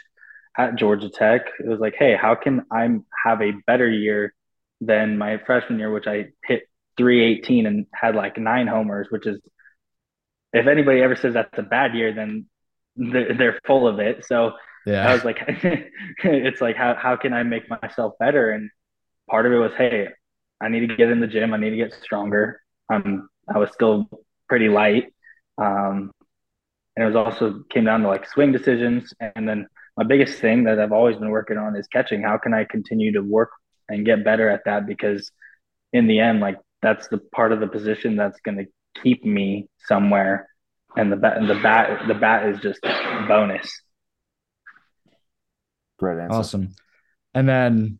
at 0.56 0.76
Georgia 0.76 1.08
Tech, 1.08 1.46
it 1.58 1.68
was 1.68 1.80
like, 1.80 1.94
hey, 1.98 2.16
how 2.20 2.34
can 2.34 2.62
I 2.70 2.88
have 3.24 3.40
a 3.40 3.52
better 3.66 3.90
year 3.90 4.34
than 4.80 5.18
my 5.18 5.38
freshman 5.38 5.78
year, 5.78 5.90
which 5.90 6.06
I 6.06 6.26
hit 6.44 6.62
318 6.96 7.66
and 7.66 7.86
had 7.94 8.14
like 8.14 8.36
nine 8.36 8.66
homers, 8.66 9.08
which 9.10 9.26
is, 9.26 9.40
if 10.52 10.66
anybody 10.66 11.00
ever 11.00 11.16
says 11.16 11.34
that's 11.34 11.58
a 11.58 11.62
bad 11.62 11.94
year, 11.94 12.12
then 12.12 12.46
they're, 12.96 13.34
they're 13.36 13.60
full 13.66 13.86
of 13.86 13.98
it. 13.98 14.24
So 14.24 14.52
yeah. 14.86 15.08
I 15.08 15.14
was 15.14 15.24
like, 15.24 15.38
it's 16.24 16.60
like, 16.60 16.76
how, 16.76 16.94
how 16.94 17.16
can 17.16 17.32
I 17.32 17.42
make 17.42 17.64
myself 17.68 18.14
better? 18.18 18.50
And 18.50 18.70
part 19.30 19.46
of 19.46 19.52
it 19.52 19.56
was, 19.56 19.72
hey, 19.76 20.08
I 20.60 20.68
need 20.68 20.88
to 20.88 20.96
get 20.96 21.10
in 21.10 21.20
the 21.20 21.26
gym. 21.26 21.54
I 21.54 21.56
need 21.56 21.70
to 21.70 21.76
get 21.76 21.92
stronger. 21.92 22.60
I'm 22.90 23.28
I 23.52 23.58
was 23.58 23.70
still 23.72 24.08
pretty 24.48 24.68
light. 24.68 25.12
Um, 25.58 26.12
and 26.96 27.04
it 27.04 27.06
was 27.06 27.16
also 27.16 27.62
came 27.70 27.84
down 27.84 28.02
to 28.02 28.08
like 28.08 28.28
swing 28.28 28.52
decisions. 28.52 29.12
And 29.20 29.48
then 29.48 29.66
my 29.96 30.04
biggest 30.04 30.40
thing 30.40 30.64
that 30.64 30.78
I've 30.78 30.92
always 30.92 31.16
been 31.16 31.30
working 31.30 31.58
on 31.58 31.76
is 31.76 31.86
catching. 31.88 32.22
How 32.22 32.38
can 32.38 32.54
I 32.54 32.64
continue 32.64 33.12
to 33.12 33.20
work 33.22 33.50
and 33.88 34.06
get 34.06 34.24
better 34.24 34.48
at 34.48 34.62
that? 34.66 34.86
Because 34.86 35.30
in 35.92 36.06
the 36.06 36.20
end, 36.20 36.40
like 36.40 36.58
that's 36.80 37.08
the 37.08 37.18
part 37.18 37.52
of 37.52 37.60
the 37.60 37.66
position 37.66 38.16
that's 38.16 38.40
going 38.40 38.58
to 38.58 38.66
keep 39.02 39.24
me 39.24 39.68
somewhere. 39.86 40.48
And 40.96 41.10
the 41.10 41.16
bat, 41.16 41.46
the 41.46 41.54
bat, 41.54 42.06
the 42.06 42.14
bat 42.14 42.46
is 42.46 42.60
just 42.60 42.80
bonus. 43.26 43.70
Great 45.98 46.18
answer. 46.18 46.34
Awesome. 46.34 46.74
And 47.34 47.48
then 47.48 47.98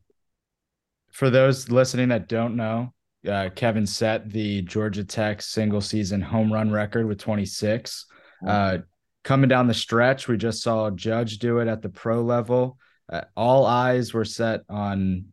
for 1.12 1.30
those 1.30 1.70
listening 1.70 2.08
that 2.08 2.28
don't 2.28 2.56
know, 2.56 2.92
uh, 3.30 3.50
Kevin 3.54 3.86
set 3.86 4.30
the 4.30 4.62
Georgia 4.62 5.04
Tech 5.04 5.40
single 5.42 5.80
season 5.80 6.20
home 6.20 6.52
run 6.52 6.70
record 6.70 7.06
with 7.06 7.18
26. 7.18 8.06
Uh, 8.46 8.78
coming 9.22 9.48
down 9.48 9.68
the 9.68 9.74
stretch, 9.74 10.26
we 10.26 10.36
just 10.36 10.62
saw 10.62 10.90
Judge 10.90 11.38
do 11.38 11.58
it 11.60 11.68
at 11.68 11.82
the 11.82 11.88
pro 11.88 12.22
level. 12.22 12.78
Uh, 13.10 13.22
all 13.36 13.66
eyes 13.66 14.12
were 14.12 14.24
set 14.24 14.62
on 14.68 15.26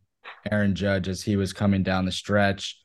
Aaron 0.51 0.75
Judge 0.75 1.07
as 1.07 1.21
he 1.21 1.35
was 1.35 1.53
coming 1.53 1.83
down 1.83 2.05
the 2.05 2.11
stretch. 2.11 2.79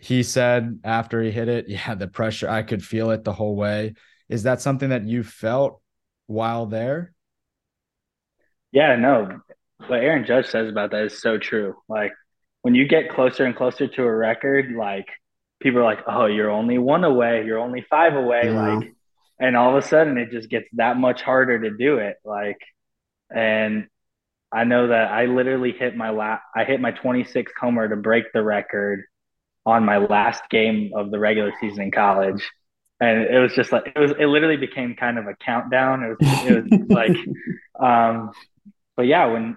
He 0.00 0.22
said 0.22 0.80
after 0.84 1.22
he 1.22 1.30
hit 1.30 1.48
it, 1.48 1.68
yeah, 1.68 1.94
the 1.94 2.08
pressure, 2.08 2.48
I 2.48 2.62
could 2.62 2.84
feel 2.84 3.10
it 3.10 3.24
the 3.24 3.32
whole 3.32 3.56
way. 3.56 3.94
Is 4.28 4.44
that 4.44 4.60
something 4.60 4.90
that 4.90 5.04
you 5.04 5.22
felt 5.22 5.80
while 6.26 6.66
there? 6.66 7.12
Yeah, 8.72 8.96
no. 8.96 9.40
What 9.86 10.00
Aaron 10.00 10.26
Judge 10.26 10.46
says 10.46 10.68
about 10.68 10.90
that 10.92 11.04
is 11.04 11.20
so 11.20 11.38
true. 11.38 11.76
Like 11.88 12.12
when 12.62 12.74
you 12.74 12.88
get 12.88 13.10
closer 13.10 13.44
and 13.44 13.54
closer 13.54 13.86
to 13.86 14.02
a 14.02 14.14
record, 14.14 14.72
like 14.76 15.08
people 15.60 15.80
are 15.80 15.84
like, 15.84 16.00
"Oh, 16.06 16.26
you're 16.26 16.50
only 16.50 16.78
one 16.78 17.04
away. 17.04 17.44
You're 17.44 17.58
only 17.58 17.84
five 17.90 18.14
away." 18.14 18.42
Yeah. 18.44 18.76
Like, 18.76 18.92
and 19.38 19.56
all 19.56 19.76
of 19.76 19.84
a 19.84 19.86
sudden, 19.86 20.16
it 20.16 20.30
just 20.30 20.48
gets 20.48 20.68
that 20.74 20.96
much 20.96 21.20
harder 21.22 21.58
to 21.60 21.76
do 21.76 21.98
it. 21.98 22.16
Like, 22.24 22.58
and 23.34 23.88
I 24.50 24.64
know 24.64 24.88
that 24.88 25.10
I 25.10 25.26
literally 25.26 25.72
hit 25.72 25.96
my 25.96 26.10
last. 26.10 26.42
I 26.54 26.64
hit 26.64 26.80
my 26.80 26.92
26th 26.92 27.52
homer 27.60 27.88
to 27.88 27.96
break 27.96 28.32
the 28.32 28.42
record 28.42 29.04
on 29.66 29.84
my 29.84 29.98
last 29.98 30.48
game 30.50 30.92
of 30.94 31.10
the 31.10 31.18
regular 31.18 31.52
season 31.60 31.84
in 31.84 31.90
college. 31.90 32.48
And 33.00 33.24
it 33.24 33.38
was 33.38 33.52
just 33.54 33.72
like 33.72 33.92
it 33.94 33.98
was 33.98 34.12
it 34.12 34.26
literally 34.26 34.56
became 34.56 34.94
kind 34.94 35.18
of 35.18 35.26
a 35.26 35.34
countdown. 35.34 36.02
It 36.04 36.16
was 36.20 36.44
it 36.46 36.70
was 36.70 36.88
like 36.88 37.16
um 37.80 38.32
but 38.96 39.06
yeah, 39.06 39.26
when 39.26 39.56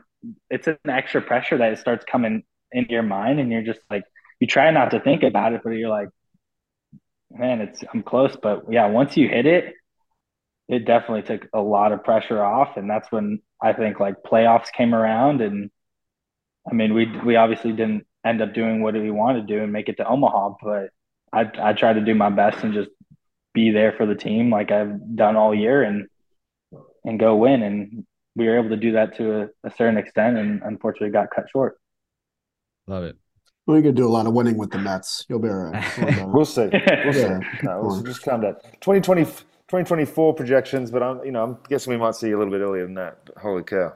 it's 0.49 0.67
an 0.67 0.77
extra 0.87 1.21
pressure 1.21 1.57
that 1.57 1.73
it 1.73 1.79
starts 1.79 2.05
coming 2.05 2.43
into 2.71 2.91
your 2.91 3.03
mind 3.03 3.39
and 3.39 3.51
you're 3.51 3.63
just 3.63 3.79
like 3.89 4.03
you 4.39 4.47
try 4.47 4.69
not 4.71 4.91
to 4.91 4.99
think 4.99 5.23
about 5.23 5.53
it, 5.53 5.61
but 5.63 5.71
you're 5.71 5.89
like, 5.89 6.09
man, 7.31 7.61
it's 7.61 7.83
I'm 7.93 8.03
close. 8.03 8.35
But 8.35 8.65
yeah, 8.71 8.87
once 8.87 9.17
you 9.17 9.27
hit 9.27 9.45
it, 9.45 9.73
it 10.67 10.85
definitely 10.85 11.23
took 11.23 11.47
a 11.53 11.61
lot 11.61 11.91
of 11.91 12.03
pressure 12.03 12.43
off. 12.43 12.77
And 12.77 12.89
that's 12.89 13.11
when 13.11 13.39
I 13.61 13.73
think 13.73 13.99
like 13.99 14.15
playoffs 14.25 14.71
came 14.71 14.93
around 14.93 15.41
and 15.41 15.69
I 16.69 16.73
mean 16.73 16.93
we 16.93 17.07
we 17.25 17.35
obviously 17.35 17.71
didn't 17.71 18.05
end 18.25 18.41
up 18.41 18.53
doing 18.53 18.81
what 18.81 18.93
we 18.93 19.11
wanted 19.11 19.47
to 19.47 19.53
do 19.55 19.63
and 19.63 19.71
make 19.71 19.89
it 19.89 19.97
to 19.97 20.07
Omaha, 20.07 20.55
but 20.61 20.89
I 21.31 21.49
I 21.61 21.73
tried 21.73 21.93
to 21.93 22.01
do 22.01 22.15
my 22.15 22.29
best 22.29 22.63
and 22.63 22.73
just 22.73 22.89
be 23.57 23.71
there 23.71 23.91
for 23.97 24.05
the 24.05 24.13
team 24.13 24.51
like 24.51 24.71
I've 24.71 25.15
done 25.15 25.35
all 25.35 25.53
year 25.53 25.81
and 25.81 26.05
and 27.03 27.19
go 27.19 27.35
win 27.35 27.63
and 27.63 28.05
we 28.35 28.45
were 28.45 28.59
able 28.59 28.69
to 28.69 28.77
do 28.77 28.91
that 28.91 29.17
to 29.17 29.41
a, 29.41 29.47
a 29.63 29.71
certain 29.75 29.97
extent 29.97 30.37
and 30.37 30.61
unfortunately 30.61 31.09
got 31.09 31.31
cut 31.35 31.45
short. 31.51 31.79
Love 32.85 33.03
it. 33.05 33.15
We 33.65 33.81
could 33.81 33.95
do 33.95 34.07
a 34.07 34.13
lot 34.17 34.27
of 34.27 34.33
winning 34.33 34.57
with 34.57 34.69
the 34.69 34.77
Mets. 34.77 35.25
You'll 35.27 35.39
be 35.39 35.49
all 35.49 35.55
right. 35.55 36.27
we'll 36.27 36.45
see. 36.45 36.69
We'll 37.03 37.13
see. 37.13 37.47
No, 37.63 37.81
we'll 37.81 38.03
just 38.03 38.21
calm 38.21 38.41
down. 38.41 38.57
2020, 38.81 39.25
2024 39.25 40.35
projections, 40.35 40.91
but 40.91 41.01
I'm 41.01 41.25
you 41.25 41.31
know 41.31 41.43
I'm 41.43 41.57
guessing 41.67 41.91
we 41.91 41.97
might 41.97 42.15
see 42.15 42.31
a 42.31 42.37
little 42.37 42.53
bit 42.53 42.61
earlier 42.61 42.85
than 42.85 42.93
that. 42.93 43.17
Holy 43.41 43.63
cow! 43.63 43.93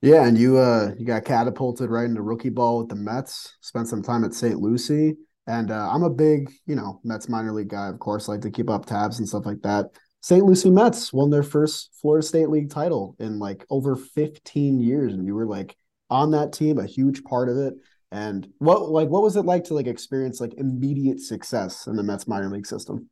Yeah, 0.00 0.26
and 0.26 0.38
you 0.38 0.56
uh 0.56 0.92
you 0.98 1.04
got 1.04 1.24
catapulted 1.24 1.90
right 1.90 2.06
into 2.06 2.22
rookie 2.22 2.48
ball 2.48 2.78
with 2.78 2.88
the 2.88 2.96
Mets. 2.96 3.56
Spent 3.60 3.88
some 3.88 4.02
time 4.02 4.24
at 4.24 4.32
St. 4.32 4.58
Lucie, 4.58 5.16
and 5.46 5.70
uh, 5.70 5.90
I'm 5.90 6.02
a 6.02 6.10
big 6.10 6.50
you 6.66 6.74
know 6.74 7.00
Mets 7.04 7.28
minor 7.28 7.52
league 7.52 7.68
guy. 7.68 7.88
Of 7.88 7.98
course, 7.98 8.28
like 8.28 8.40
to 8.42 8.50
keep 8.50 8.70
up 8.70 8.86
tabs 8.86 9.18
and 9.18 9.28
stuff 9.28 9.46
like 9.46 9.62
that. 9.62 9.86
St. 10.20 10.44
Lucie 10.44 10.70
Mets 10.70 11.12
won 11.12 11.30
their 11.30 11.42
first 11.42 11.90
Florida 12.00 12.24
State 12.24 12.48
League 12.48 12.70
title 12.70 13.16
in 13.18 13.40
like 13.40 13.66
over 13.70 13.96
15 13.96 14.78
years, 14.78 15.12
and 15.14 15.26
you 15.26 15.34
were 15.34 15.46
like 15.46 15.76
on 16.10 16.30
that 16.30 16.52
team, 16.52 16.78
a 16.78 16.86
huge 16.86 17.24
part 17.24 17.48
of 17.48 17.56
it. 17.56 17.74
And 18.12 18.46
what 18.58 18.90
like 18.90 19.08
what 19.08 19.22
was 19.22 19.36
it 19.36 19.42
like 19.42 19.64
to 19.64 19.74
like 19.74 19.86
experience 19.86 20.40
like 20.40 20.54
immediate 20.54 21.18
success 21.18 21.86
in 21.86 21.96
the 21.96 22.02
Mets 22.02 22.28
minor 22.28 22.50
league 22.50 22.66
system? 22.66 23.08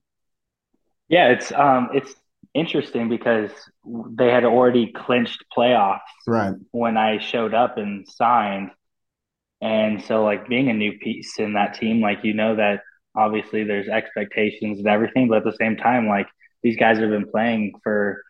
Yeah, 1.08 1.28
it's 1.28 1.50
um 1.52 1.88
it's 1.94 2.14
interesting 2.54 3.08
because 3.08 3.50
they 3.84 4.30
had 4.30 4.44
already 4.44 4.92
clinched 4.92 5.44
playoffs 5.56 6.00
right 6.26 6.54
when 6.70 6.96
I 6.96 7.18
showed 7.18 7.54
up 7.54 7.78
and 7.78 8.06
signed. 8.08 8.70
And 9.60 10.02
so 10.02 10.24
like 10.24 10.48
being 10.48 10.70
a 10.70 10.74
new 10.74 10.98
piece 10.98 11.38
in 11.38 11.54
that 11.54 11.74
team, 11.74 12.00
like 12.00 12.24
you 12.24 12.32
know 12.32 12.56
that 12.56 12.82
obviously 13.14 13.64
there's 13.64 13.88
expectations 13.88 14.78
and 14.78 14.86
everything, 14.86 15.28
but 15.28 15.38
at 15.38 15.44
the 15.44 15.56
same 15.60 15.76
time, 15.76 16.08
like 16.08 16.26
these 16.62 16.76
guys 16.76 16.98
have 16.98 17.10
been 17.10 17.30
playing 17.30 17.72
for 17.82 18.22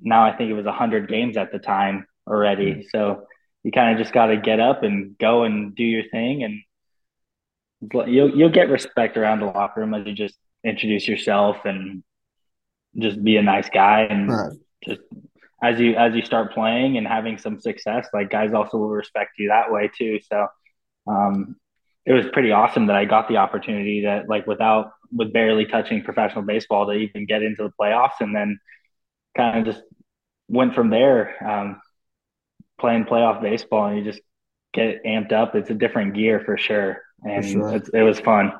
now 0.00 0.24
I 0.24 0.36
think 0.36 0.50
it 0.50 0.54
was 0.54 0.66
hundred 0.66 1.08
games 1.08 1.36
at 1.36 1.52
the 1.52 1.58
time 1.58 2.06
already. 2.26 2.72
Mm-hmm. 2.72 2.88
So 2.90 3.26
you 3.62 3.70
kind 3.70 3.92
of 3.92 3.98
just 3.98 4.12
got 4.12 4.26
to 4.26 4.36
get 4.36 4.60
up 4.60 4.82
and 4.82 5.16
go 5.18 5.44
and 5.44 5.74
do 5.74 5.84
your 5.84 6.04
thing 6.10 6.42
and 6.42 6.60
you'll 8.06 8.36
you'll 8.36 8.50
get 8.50 8.68
respect 8.68 9.16
around 9.16 9.40
the 9.40 9.46
locker 9.46 9.80
room 9.80 9.94
as 9.94 10.06
you 10.06 10.12
just 10.12 10.36
introduce 10.64 11.06
yourself 11.06 11.58
and 11.64 12.02
just 12.98 13.22
be 13.22 13.36
a 13.36 13.42
nice 13.42 13.68
guy 13.68 14.02
and 14.02 14.30
right. 14.30 14.52
just 14.84 15.00
as 15.62 15.80
you 15.80 15.94
as 15.94 16.14
you 16.14 16.24
start 16.24 16.52
playing 16.52 16.98
and 16.98 17.06
having 17.06 17.38
some 17.38 17.58
success 17.58 18.08
like 18.12 18.30
guys 18.30 18.52
also 18.52 18.76
will 18.76 18.90
respect 18.90 19.30
you 19.38 19.48
that 19.48 19.72
way 19.72 19.90
too 19.96 20.20
so 20.30 20.46
um, 21.06 21.56
it 22.04 22.12
was 22.12 22.26
pretty 22.32 22.50
awesome 22.50 22.86
that 22.86 22.96
I 22.96 23.04
got 23.04 23.28
the 23.28 23.36
opportunity 23.36 24.02
that 24.02 24.28
like 24.28 24.46
without 24.46 24.92
with 25.12 25.32
barely 25.32 25.66
touching 25.66 26.02
professional 26.02 26.42
baseball 26.42 26.86
to 26.86 26.92
even 26.92 27.26
get 27.26 27.42
into 27.42 27.62
the 27.62 27.72
playoffs 27.80 28.20
and 28.20 28.34
then 28.34 28.58
kind 29.36 29.58
of 29.58 29.74
just 29.74 29.84
went 30.48 30.74
from 30.74 30.90
there 30.90 31.36
um, 31.46 31.80
playing 32.80 33.04
playoff 33.04 33.40
baseball 33.40 33.86
and 33.86 33.98
you 33.98 34.04
just 34.04 34.22
get 34.72 35.04
amped 35.04 35.32
up. 35.32 35.54
It's 35.54 35.70
a 35.70 35.74
different 35.74 36.14
gear 36.14 36.42
for 36.44 36.56
sure, 36.56 37.02
and 37.22 37.44
for 37.44 37.78
sure. 37.78 37.82
it 37.94 38.02
was 38.02 38.18
fun. 38.20 38.52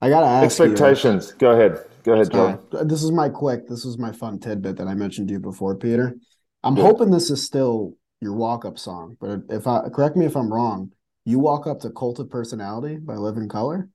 I 0.00 0.08
gotta 0.08 0.26
ask 0.26 0.44
expectations. 0.60 1.30
You, 1.32 1.38
Go 1.38 1.50
ahead. 1.52 1.84
Go 2.02 2.14
ahead, 2.14 2.32
Joe. 2.32 2.60
Uh, 2.72 2.84
this 2.84 3.02
is 3.02 3.10
my 3.12 3.28
quick. 3.28 3.68
This 3.68 3.84
is 3.84 3.98
my 3.98 4.12
fun 4.12 4.38
tidbit 4.38 4.76
that 4.76 4.88
I 4.88 4.94
mentioned 4.94 5.28
to 5.28 5.32
you 5.32 5.40
before, 5.40 5.74
Peter. 5.74 6.16
I'm 6.62 6.76
hoping 6.76 7.10
this 7.10 7.30
is 7.30 7.44
still 7.44 7.96
your 8.20 8.34
walk-up 8.34 8.78
song, 8.78 9.16
but 9.18 9.40
if 9.48 9.66
I 9.66 9.88
correct 9.88 10.16
me 10.16 10.26
if 10.26 10.36
I'm 10.36 10.52
wrong, 10.52 10.92
you 11.24 11.38
walk 11.38 11.66
up 11.66 11.80
to 11.80 11.90
"Cult 11.90 12.18
of 12.18 12.30
Personality" 12.30 12.96
by 12.96 13.14
Living 13.14 13.48
Colour. 13.48 13.88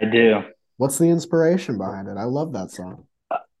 I 0.00 0.06
do. 0.06 0.42
What's 0.76 0.98
the 0.98 1.06
inspiration 1.06 1.78
behind 1.78 2.08
it? 2.08 2.16
I 2.18 2.24
love 2.24 2.52
that 2.52 2.70
song. 2.70 3.06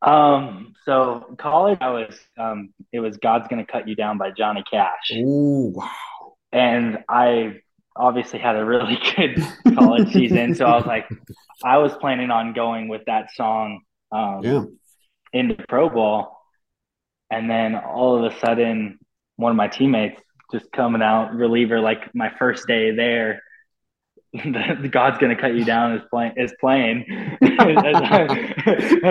Um, 0.02 0.74
so 0.84 1.34
college, 1.38 1.78
I 1.80 1.90
was, 1.90 2.14
um, 2.38 2.72
it 2.92 3.00
was 3.00 3.16
God's 3.16 3.48
Gonna 3.48 3.66
Cut 3.66 3.88
You 3.88 3.96
Down 3.96 4.18
by 4.18 4.30
Johnny 4.30 4.62
Cash. 4.70 5.10
Oh, 5.14 5.72
wow. 5.74 6.34
And 6.52 6.98
I 7.08 7.60
obviously 7.96 8.38
had 8.38 8.56
a 8.56 8.64
really 8.64 8.98
good 9.16 9.42
college 9.74 10.12
season. 10.12 10.54
So 10.54 10.66
I 10.66 10.76
was 10.76 10.86
like, 10.86 11.08
I 11.64 11.78
was 11.78 11.96
planning 11.96 12.30
on 12.30 12.52
going 12.52 12.88
with 12.88 13.02
that 13.06 13.34
song 13.34 13.80
um, 14.12 14.40
yeah. 14.42 14.64
into 15.32 15.56
Pro 15.68 15.88
Bowl. 15.88 16.32
And 17.30 17.50
then 17.50 17.74
all 17.74 18.24
of 18.24 18.32
a 18.32 18.38
sudden, 18.38 18.98
one 19.36 19.50
of 19.50 19.56
my 19.56 19.68
teammates 19.68 20.20
just 20.52 20.70
coming 20.72 21.02
out 21.02 21.34
reliever, 21.34 21.80
like 21.80 22.14
my 22.14 22.30
first 22.38 22.66
day 22.66 22.94
there, 22.94 23.42
the 24.32 24.88
God's 24.90 25.18
gonna 25.18 25.36
cut 25.36 25.54
you 25.54 25.64
down 25.64 25.92
is 25.92 26.02
playing 26.10 26.32
is 26.36 26.54
playing, 26.60 27.04
and 27.40 27.60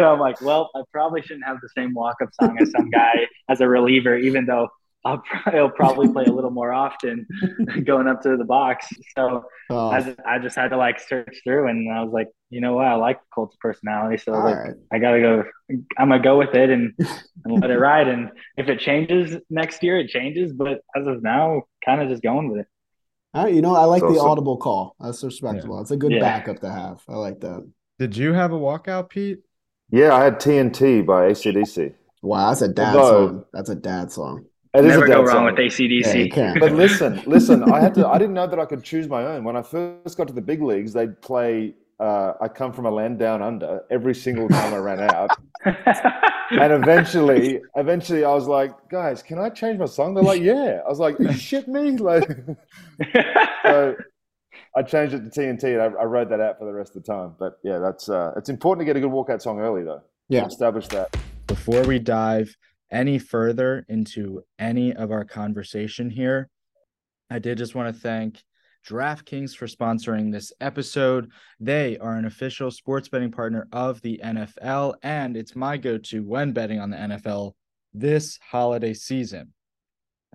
I'm 0.05 0.19
like, 0.19 0.41
well, 0.41 0.69
I 0.75 0.81
probably 0.91 1.21
shouldn't 1.21 1.45
have 1.45 1.61
the 1.61 1.69
same 1.75 1.93
walk 1.93 2.17
up 2.21 2.29
song 2.39 2.57
as 2.59 2.71
some 2.71 2.89
guy 2.89 3.27
as 3.49 3.61
a 3.61 3.67
reliever, 3.67 4.15
even 4.17 4.45
though 4.45 4.69
I'll, 5.05 5.23
I'll 5.45 5.69
probably 5.69 6.11
play 6.11 6.25
a 6.25 6.31
little 6.31 6.49
more 6.49 6.73
often 6.73 7.27
going 7.85 8.07
up 8.07 8.21
to 8.23 8.35
the 8.35 8.43
box. 8.43 8.87
So 9.15 9.45
oh. 9.69 9.89
I, 9.89 10.01
just, 10.01 10.19
I 10.25 10.39
just 10.39 10.55
had 10.55 10.69
to 10.69 10.77
like 10.77 10.99
search 10.99 11.41
through, 11.43 11.69
and 11.69 11.91
I 11.91 12.03
was 12.03 12.11
like, 12.11 12.27
you 12.49 12.59
know 12.59 12.73
what, 12.73 12.87
I 12.87 12.95
like 12.95 13.19
Colt's 13.33 13.55
personality, 13.59 14.17
so 14.17 14.31
like, 14.31 14.55
right. 14.55 14.73
I 14.91 14.99
gotta 14.99 15.21
go. 15.21 15.43
I'm 15.97 16.09
gonna 16.09 16.21
go 16.21 16.37
with 16.37 16.53
it 16.55 16.69
and, 16.69 16.93
and 17.43 17.61
let 17.61 17.71
it 17.71 17.77
ride. 17.77 18.07
And 18.07 18.31
if 18.57 18.67
it 18.67 18.79
changes 18.79 19.37
next 19.49 19.81
year, 19.83 19.99
it 19.99 20.09
changes. 20.09 20.53
But 20.53 20.81
as 20.95 21.07
of 21.07 21.23
now, 21.23 21.63
kind 21.83 22.01
of 22.01 22.09
just 22.09 22.23
going 22.23 22.49
with 22.49 22.61
it. 22.61 22.67
All 23.33 23.43
right, 23.43 23.53
you 23.53 23.61
know, 23.61 23.75
I 23.75 23.83
like 23.83 24.01
the 24.01 24.19
audible 24.19 24.57
call. 24.57 24.95
That's 24.99 25.23
respectable. 25.23 25.75
Yeah. 25.75 25.81
It's 25.81 25.91
a 25.91 25.97
good 25.97 26.13
yeah. 26.13 26.19
backup 26.21 26.61
to 26.61 26.71
have. 26.71 27.01
I 27.09 27.15
like 27.15 27.41
that. 27.41 27.69
Did 27.99 28.15
you 28.15 28.33
have 28.33 28.53
a 28.53 28.57
walkout, 28.57 29.09
Pete? 29.09 29.39
Yeah, 29.89 30.15
I 30.15 30.23
had 30.23 30.39
TNT 30.39 31.05
by 31.05 31.29
ACDC. 31.31 31.93
Wow, 32.21 32.49
that's 32.49 32.61
a 32.61 32.69
dad 32.69 32.95
Although, 32.95 33.27
song. 33.27 33.45
That's 33.53 33.69
a 33.69 33.75
dad 33.75 34.11
song. 34.11 34.45
It 34.75 34.83
Never 34.83 35.07
go 35.07 35.23
wrong 35.23 35.27
song. 35.27 35.45
with 35.45 35.55
ACDC. 35.55 36.35
Yeah, 36.35 36.55
but 36.59 36.73
listen, 36.73 37.21
listen, 37.25 37.63
I 37.71 37.79
had 37.79 37.93
to 37.95 38.07
I 38.07 38.17
didn't 38.17 38.33
know 38.33 38.47
that 38.47 38.59
I 38.59 38.65
could 38.65 38.83
choose 38.83 39.07
my 39.07 39.23
own. 39.25 39.43
When 39.43 39.55
I 39.55 39.61
first 39.61 40.17
got 40.17 40.27
to 40.27 40.33
the 40.33 40.41
big 40.41 40.61
leagues, 40.61 40.93
they'd 40.93 41.21
play 41.21 41.75
uh, 41.99 42.33
I 42.41 42.47
come 42.47 42.73
from 42.73 42.85
a 42.85 42.91
land 42.91 43.19
down 43.19 43.41
under 43.41 43.81
every 43.89 44.15
single 44.15 44.49
time 44.49 44.73
I 44.73 44.77
ran 44.77 44.99
out. 45.01 45.29
and 45.65 46.73
eventually, 46.73 47.61
eventually, 47.75 48.25
I 48.25 48.33
was 48.33 48.47
like, 48.47 48.71
guys, 48.89 49.23
can 49.23 49.39
I 49.39 49.49
change 49.49 49.79
my 49.79 49.85
song? 49.85 50.13
They're 50.13 50.23
like, 50.23 50.41
yeah. 50.41 50.81
I 50.85 50.89
was 50.89 50.99
like, 50.99 51.15
shit 51.37 51.67
me, 51.67 51.91
like. 51.97 52.29
so 53.63 53.95
I 54.75 54.83
changed 54.83 55.13
it 55.13 55.31
to 55.31 55.39
TNT, 55.39 55.63
and 55.63 55.81
I, 55.81 56.01
I, 56.01 56.03
rode 56.03 56.29
that 56.29 56.41
out 56.41 56.59
for 56.59 56.65
the 56.65 56.73
rest 56.73 56.95
of 56.95 57.03
the 57.03 57.11
time. 57.11 57.35
But 57.39 57.59
yeah, 57.63 57.79
that's 57.79 58.09
uh, 58.09 58.33
it's 58.35 58.49
important 58.49 58.81
to 58.81 58.85
get 58.85 58.97
a 58.97 58.99
good 58.99 59.11
walkout 59.11 59.41
song 59.41 59.59
early, 59.59 59.83
though. 59.83 60.03
Yeah, 60.27 60.45
establish 60.45 60.87
that. 60.89 61.15
Before 61.47 61.83
we 61.83 61.99
dive 61.99 62.55
any 62.95 63.19
further 63.19 63.85
into 63.89 64.41
any 64.57 64.93
of 64.93 65.11
our 65.11 65.25
conversation 65.25 66.09
here, 66.09 66.49
I 67.29 67.39
did 67.39 67.57
just 67.57 67.75
want 67.75 67.93
to 67.93 68.01
thank 68.01 68.41
DraftKings 68.87 69.53
for 69.53 69.67
sponsoring 69.67 70.31
this 70.31 70.53
episode. 70.61 71.29
They 71.59 71.97
are 71.97 72.15
an 72.15 72.25
official 72.25 72.71
sports 72.71 73.09
betting 73.09 73.31
partner 73.31 73.67
of 73.73 74.01
the 74.01 74.21
NFL, 74.23 74.95
and 75.03 75.35
it's 75.35 75.57
my 75.57 75.75
go 75.75 75.97
to 75.97 76.23
when 76.23 76.53
betting 76.53 76.79
on 76.79 76.89
the 76.89 76.97
NFL 76.97 77.51
this 77.93 78.39
holiday 78.41 78.93
season. 78.93 79.51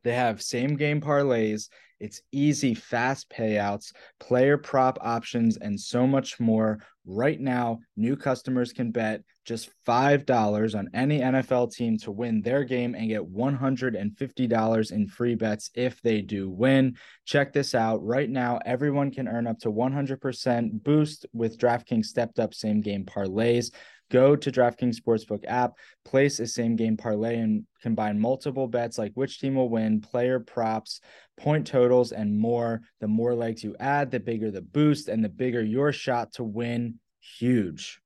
They 0.02 0.14
have 0.14 0.42
same 0.42 0.76
game 0.76 1.00
parlays, 1.00 1.68
it's 2.00 2.22
easy, 2.32 2.74
fast 2.74 3.28
payouts, 3.28 3.92
player 4.18 4.56
prop 4.56 4.98
options, 5.02 5.58
and 5.58 5.78
so 5.78 6.06
much 6.06 6.40
more. 6.40 6.78
Right 7.04 7.38
now, 7.38 7.80
new 7.96 8.16
customers 8.16 8.72
can 8.72 8.90
bet 8.90 9.22
just 9.44 9.70
$5 9.86 10.78
on 10.78 10.88
any 10.94 11.20
NFL 11.20 11.72
team 11.72 11.98
to 11.98 12.10
win 12.10 12.40
their 12.40 12.64
game 12.64 12.94
and 12.94 13.08
get 13.08 13.22
$150 13.22 14.92
in 14.92 15.08
free 15.08 15.34
bets 15.34 15.70
if 15.74 16.00
they 16.00 16.22
do 16.22 16.48
win. 16.48 16.96
Check 17.26 17.52
this 17.52 17.74
out. 17.74 18.02
Right 18.02 18.30
now, 18.30 18.60
everyone 18.64 19.10
can 19.10 19.28
earn 19.28 19.46
up 19.46 19.58
to 19.60 19.70
100% 19.70 20.82
boost 20.82 21.26
with 21.34 21.58
DraftKings 21.58 22.06
stepped 22.06 22.38
up 22.38 22.54
same 22.54 22.80
game 22.80 23.04
parlays. 23.04 23.72
Go 24.10 24.36
to 24.36 24.50
DraftKings 24.50 24.96
Sportsbook 24.96 25.44
app, 25.46 25.74
place 26.04 26.40
a 26.40 26.46
same 26.46 26.76
game 26.76 26.96
parlay, 26.96 27.38
and 27.38 27.64
combine 27.82 28.18
multiple 28.18 28.68
bets 28.68 28.98
like 28.98 29.12
which 29.14 29.40
team 29.40 29.54
will 29.54 29.68
win, 29.68 30.00
player 30.00 30.40
props, 30.40 31.00
point 31.36 31.66
totals, 31.66 32.12
and 32.12 32.38
more. 32.38 32.82
The 33.00 33.08
more 33.08 33.34
legs 33.34 33.64
you 33.64 33.76
add, 33.80 34.10
the 34.10 34.20
bigger 34.20 34.50
the 34.50 34.62
boost, 34.62 35.08
and 35.08 35.24
the 35.24 35.28
bigger 35.28 35.62
your 35.62 35.92
shot 35.92 36.32
to 36.34 36.44
win. 36.44 36.98
Huge. 37.38 38.00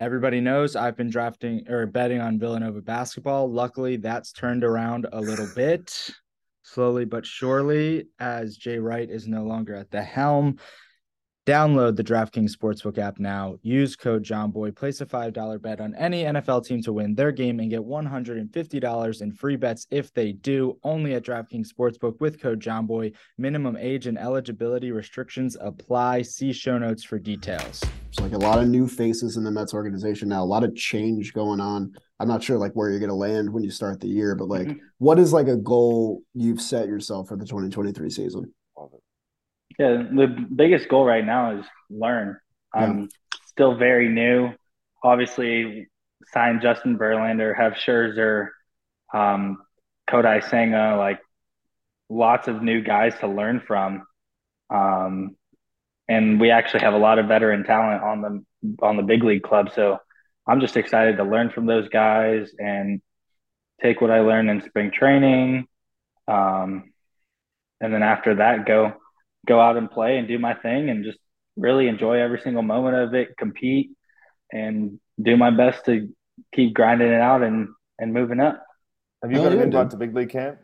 Everybody 0.00 0.40
knows 0.40 0.74
I've 0.74 0.96
been 0.96 1.10
drafting 1.10 1.68
or 1.68 1.86
betting 1.86 2.20
on 2.20 2.38
Villanova 2.38 2.80
basketball. 2.80 3.50
Luckily, 3.50 3.96
that's 3.96 4.32
turned 4.32 4.64
around 4.64 5.06
a 5.12 5.20
little 5.20 5.48
bit 5.54 6.12
slowly 6.62 7.04
but 7.04 7.26
surely 7.26 8.06
as 8.18 8.56
Jay 8.56 8.78
Wright 8.78 9.10
is 9.10 9.28
no 9.28 9.44
longer 9.44 9.74
at 9.74 9.90
the 9.90 10.02
helm. 10.02 10.58
Download 11.44 11.96
the 11.96 12.04
DraftKings 12.04 12.56
Sportsbook 12.56 12.98
app 12.98 13.18
now. 13.18 13.56
Use 13.62 13.96
code 13.96 14.22
JOHNBOY. 14.22 14.76
Place 14.76 15.00
a 15.00 15.06
$5 15.06 15.60
bet 15.60 15.80
on 15.80 15.92
any 15.96 16.22
NFL 16.22 16.64
team 16.64 16.80
to 16.82 16.92
win 16.92 17.16
their 17.16 17.32
game 17.32 17.58
and 17.58 17.68
get 17.68 17.80
$150 17.80 19.22
in 19.22 19.32
free 19.32 19.56
bets 19.56 19.88
if 19.90 20.14
they 20.14 20.30
do. 20.30 20.78
Only 20.84 21.14
at 21.14 21.24
DraftKings 21.24 21.66
Sportsbook 21.66 22.20
with 22.20 22.40
code 22.40 22.60
JOHNBOY. 22.60 23.14
Minimum 23.38 23.76
age 23.76 24.06
and 24.06 24.16
eligibility 24.16 24.92
restrictions 24.92 25.56
apply. 25.60 26.22
See 26.22 26.52
show 26.52 26.78
notes 26.78 27.02
for 27.02 27.18
details. 27.18 27.80
There's 27.80 28.20
like 28.20 28.40
a 28.40 28.44
lot 28.44 28.60
of 28.60 28.68
new 28.68 28.86
faces 28.86 29.36
in 29.36 29.42
the 29.42 29.50
Mets 29.50 29.74
organization 29.74 30.28
now, 30.28 30.44
a 30.44 30.46
lot 30.46 30.62
of 30.62 30.76
change 30.76 31.32
going 31.32 31.58
on. 31.58 31.92
I'm 32.20 32.28
not 32.28 32.44
sure 32.44 32.56
like 32.56 32.74
where 32.74 32.88
you're 32.88 33.00
going 33.00 33.08
to 33.08 33.16
land 33.16 33.52
when 33.52 33.64
you 33.64 33.70
start 33.72 33.98
the 33.98 34.06
year, 34.06 34.36
but 34.36 34.46
like, 34.46 34.68
mm-hmm. 34.68 34.78
what 34.98 35.18
is 35.18 35.32
like 35.32 35.48
a 35.48 35.56
goal 35.56 36.22
you've 36.34 36.60
set 36.60 36.86
yourself 36.86 37.26
for 37.26 37.36
the 37.36 37.46
2023 37.46 38.10
season? 38.10 38.54
Yeah, 39.78 40.02
the 40.10 40.26
biggest 40.54 40.88
goal 40.88 41.04
right 41.04 41.24
now 41.24 41.58
is 41.58 41.66
learn. 41.90 42.38
I'm 42.74 43.08
still 43.46 43.76
very 43.76 44.08
new. 44.08 44.52
Obviously, 45.02 45.88
signed 46.32 46.62
Justin 46.62 46.98
Verlander, 46.98 47.56
have 47.56 47.74
Scherzer, 47.74 48.48
um, 49.12 49.58
Kodai 50.08 50.48
Senga, 50.48 50.96
like 50.96 51.20
lots 52.08 52.48
of 52.48 52.62
new 52.62 52.82
guys 52.82 53.14
to 53.20 53.28
learn 53.28 53.60
from. 53.66 54.04
Um, 54.70 55.36
and 56.08 56.40
we 56.40 56.50
actually 56.50 56.80
have 56.80 56.94
a 56.94 56.98
lot 56.98 57.18
of 57.18 57.26
veteran 57.26 57.64
talent 57.64 58.02
on 58.02 58.22
the 58.22 58.84
on 58.84 58.96
the 58.96 59.02
big 59.02 59.22
league 59.22 59.42
club. 59.42 59.70
So 59.74 59.98
I'm 60.46 60.60
just 60.60 60.76
excited 60.76 61.16
to 61.16 61.24
learn 61.24 61.50
from 61.50 61.66
those 61.66 61.88
guys 61.88 62.52
and 62.58 63.00
take 63.82 64.00
what 64.00 64.10
I 64.10 64.20
learned 64.20 64.50
in 64.50 64.62
spring 64.62 64.90
training. 64.90 65.66
Um, 66.28 66.92
and 67.80 67.92
then 67.92 68.02
after 68.02 68.36
that, 68.36 68.66
go 68.66 68.94
go 69.46 69.60
out 69.60 69.76
and 69.76 69.90
play 69.90 70.18
and 70.18 70.28
do 70.28 70.38
my 70.38 70.54
thing 70.54 70.90
and 70.90 71.04
just 71.04 71.18
really 71.56 71.88
enjoy 71.88 72.18
every 72.18 72.40
single 72.40 72.62
moment 72.62 72.96
of 72.96 73.14
it, 73.14 73.36
compete 73.36 73.90
and 74.52 75.00
do 75.20 75.36
my 75.36 75.50
best 75.50 75.84
to 75.86 76.08
keep 76.54 76.74
grinding 76.74 77.08
it 77.08 77.20
out 77.20 77.42
and, 77.42 77.68
and 77.98 78.12
moving 78.12 78.40
up. 78.40 78.64
Have 79.22 79.30
you 79.30 79.38
got 79.38 79.52
an 79.52 79.60
invite 79.60 79.90
to 79.90 79.96
big 79.96 80.14
league 80.14 80.30
camp? 80.30 80.58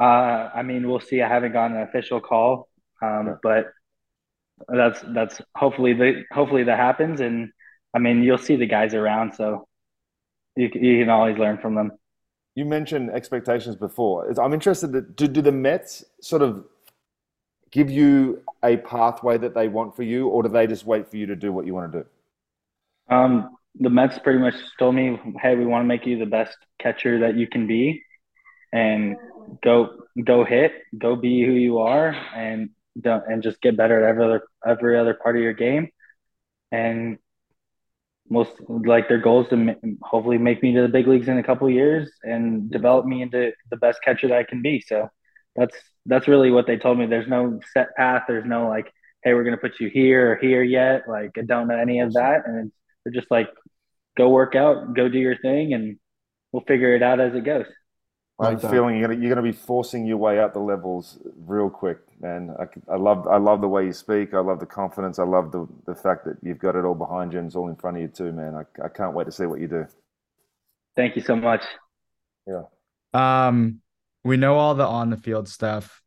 Uh, 0.00 0.50
I 0.54 0.62
mean, 0.62 0.88
we'll 0.88 1.00
see. 1.00 1.22
I 1.22 1.28
haven't 1.28 1.52
gotten 1.52 1.76
an 1.76 1.82
official 1.82 2.20
call, 2.20 2.68
um, 3.02 3.38
but 3.42 3.70
that's 4.68 5.00
that's 5.14 5.40
hopefully 5.56 5.94
the 5.94 6.24
hopefully 6.30 6.64
that 6.64 6.78
happens. 6.78 7.20
And 7.20 7.50
I 7.94 7.98
mean, 7.98 8.22
you'll 8.22 8.36
see 8.36 8.56
the 8.56 8.66
guys 8.66 8.92
around, 8.92 9.34
so 9.34 9.66
you 10.54 10.68
you 10.74 11.02
can 11.02 11.08
always 11.08 11.38
learn 11.38 11.58
from 11.58 11.74
them. 11.74 11.92
You 12.54 12.66
mentioned 12.66 13.10
expectations 13.10 13.76
before. 13.76 14.30
I'm 14.38 14.52
interested. 14.52 14.92
To, 14.92 15.00
do 15.00 15.26
do 15.28 15.40
the 15.40 15.52
Mets 15.52 16.04
sort 16.20 16.42
of 16.42 16.66
give 17.76 17.90
you 17.90 18.42
a 18.64 18.76
pathway 18.78 19.36
that 19.36 19.54
they 19.54 19.68
want 19.68 19.94
for 19.94 20.02
you, 20.02 20.28
or 20.28 20.42
do 20.42 20.48
they 20.48 20.66
just 20.66 20.86
wait 20.86 21.08
for 21.10 21.16
you 21.20 21.26
to 21.26 21.36
do 21.36 21.52
what 21.52 21.66
you 21.66 21.74
want 21.74 21.92
to 21.92 21.98
do? 21.98 23.14
Um, 23.14 23.56
the 23.86 23.90
Mets 23.90 24.18
pretty 24.18 24.38
much 24.38 24.54
told 24.78 24.94
me, 24.94 25.20
"Hey, 25.42 25.54
we 25.54 25.66
want 25.66 25.82
to 25.84 25.86
make 25.94 26.06
you 26.06 26.18
the 26.18 26.32
best 26.38 26.56
catcher 26.78 27.20
that 27.20 27.36
you 27.36 27.46
can 27.46 27.66
be, 27.66 28.02
and 28.72 29.16
go 29.62 29.74
go 30.24 30.44
hit, 30.44 30.72
go 31.06 31.10
be 31.16 31.44
who 31.44 31.52
you 31.52 31.78
are, 31.78 32.08
and 32.34 32.70
don't 32.98 33.24
and 33.30 33.42
just 33.42 33.60
get 33.60 33.76
better 33.76 33.96
at 34.02 34.08
every 34.10 34.24
other 34.24 34.40
every 34.74 34.98
other 34.98 35.14
part 35.22 35.36
of 35.36 35.42
your 35.42 35.58
game, 35.66 35.88
and." 36.72 37.18
Most 38.28 38.54
like 38.68 39.06
their 39.08 39.22
goals 39.22 39.46
to 39.50 39.56
hopefully 40.02 40.36
make 40.36 40.60
me 40.60 40.74
to 40.74 40.82
the 40.82 40.94
big 40.96 41.06
leagues 41.06 41.28
in 41.28 41.38
a 41.38 41.44
couple 41.44 41.70
years 41.70 42.10
and 42.24 42.68
develop 42.76 43.06
me 43.06 43.22
into 43.22 43.52
the 43.70 43.76
best 43.76 43.98
catcher 44.06 44.26
that 44.26 44.38
I 44.42 44.42
can 44.42 44.62
be. 44.62 44.80
So 44.80 45.08
that's 45.56 45.76
that's 46.06 46.28
really 46.28 46.50
what 46.50 46.66
they 46.66 46.76
told 46.76 46.98
me. 46.98 47.06
There's 47.06 47.28
no 47.28 47.60
set 47.72 47.94
path. 47.96 48.24
There's 48.28 48.46
no 48.46 48.68
like, 48.68 48.92
hey, 49.22 49.34
we're 49.34 49.44
gonna 49.44 49.56
put 49.56 49.80
you 49.80 49.88
here 49.88 50.32
or 50.32 50.36
here 50.36 50.62
yet. 50.62 51.02
Like 51.08 51.32
I 51.38 51.42
don't 51.42 51.68
know 51.68 51.76
any 51.76 52.00
of 52.00 52.12
that, 52.14 52.46
and 52.46 52.72
they're 53.04 53.12
just 53.12 53.30
like, 53.30 53.48
go 54.16 54.28
work 54.28 54.54
out, 54.54 54.94
go 54.94 55.08
do 55.08 55.18
your 55.18 55.36
thing, 55.36 55.74
and 55.74 55.98
we'll 56.52 56.64
figure 56.66 56.94
it 56.94 57.02
out 57.02 57.20
as 57.20 57.34
it 57.34 57.44
goes. 57.44 57.66
I'm 58.38 58.58
feeling 58.58 58.98
you're 58.98 59.08
gonna, 59.08 59.20
you're 59.20 59.30
gonna 59.30 59.42
be 59.42 59.56
forcing 59.56 60.04
your 60.04 60.18
way 60.18 60.38
up 60.38 60.52
the 60.52 60.60
levels 60.60 61.18
real 61.46 61.70
quick, 61.70 61.98
man. 62.20 62.54
I, 62.58 62.92
I 62.92 62.96
love 62.96 63.26
I 63.26 63.38
love 63.38 63.62
the 63.62 63.68
way 63.68 63.86
you 63.86 63.94
speak. 63.94 64.34
I 64.34 64.40
love 64.40 64.60
the 64.60 64.66
confidence. 64.66 65.18
I 65.18 65.24
love 65.24 65.52
the 65.52 65.66
the 65.86 65.94
fact 65.94 66.26
that 66.26 66.36
you've 66.42 66.58
got 66.58 66.76
it 66.76 66.84
all 66.84 66.94
behind 66.94 67.32
you 67.32 67.38
and 67.38 67.46
it's 67.46 67.56
all 67.56 67.68
in 67.68 67.76
front 67.76 67.96
of 67.96 68.02
you 68.02 68.08
too, 68.08 68.32
man. 68.32 68.54
I, 68.54 68.84
I 68.84 68.88
can't 68.88 69.14
wait 69.14 69.24
to 69.24 69.32
see 69.32 69.46
what 69.46 69.60
you 69.60 69.68
do. 69.68 69.86
Thank 70.96 71.16
you 71.16 71.22
so 71.22 71.34
much. 71.34 71.62
Yeah. 72.46 72.64
Um, 73.14 73.80
we 74.26 74.36
know 74.36 74.56
all 74.56 74.74
the 74.74 74.84
on 74.84 75.10
the 75.10 75.16
field 75.16 75.48
stuff. 75.48 76.02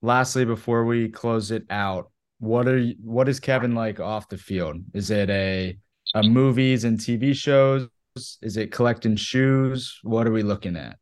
Lastly, 0.00 0.44
before 0.44 0.84
we 0.84 1.10
close 1.10 1.50
it 1.50 1.64
out, 1.68 2.10
what 2.38 2.66
are 2.66 2.78
you, 2.78 2.94
what 3.02 3.28
is 3.28 3.38
Kevin 3.38 3.74
like 3.74 4.00
off 4.00 4.28
the 4.28 4.38
field? 4.38 4.78
Is 4.94 5.10
it 5.10 5.28
a, 5.30 5.78
a 6.14 6.22
movies 6.22 6.84
and 6.84 6.98
TV 6.98 7.34
shows? 7.34 7.88
Is 8.16 8.56
it 8.56 8.72
collecting 8.72 9.16
shoes? 9.16 9.98
What 10.02 10.26
are 10.26 10.32
we 10.32 10.42
looking 10.42 10.76
at? 10.76 10.96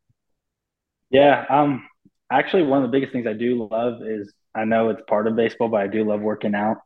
Yeah, 1.10 1.44
um, 1.48 1.86
actually, 2.30 2.64
one 2.64 2.82
of 2.82 2.90
the 2.90 2.96
biggest 2.96 3.12
things 3.12 3.26
I 3.26 3.34
do 3.34 3.68
love 3.70 4.02
is 4.02 4.32
I 4.54 4.64
know 4.64 4.90
it's 4.90 5.02
part 5.08 5.26
of 5.26 5.36
baseball, 5.36 5.68
but 5.68 5.80
I 5.80 5.86
do 5.86 6.04
love 6.04 6.20
working 6.20 6.54
out. 6.54 6.78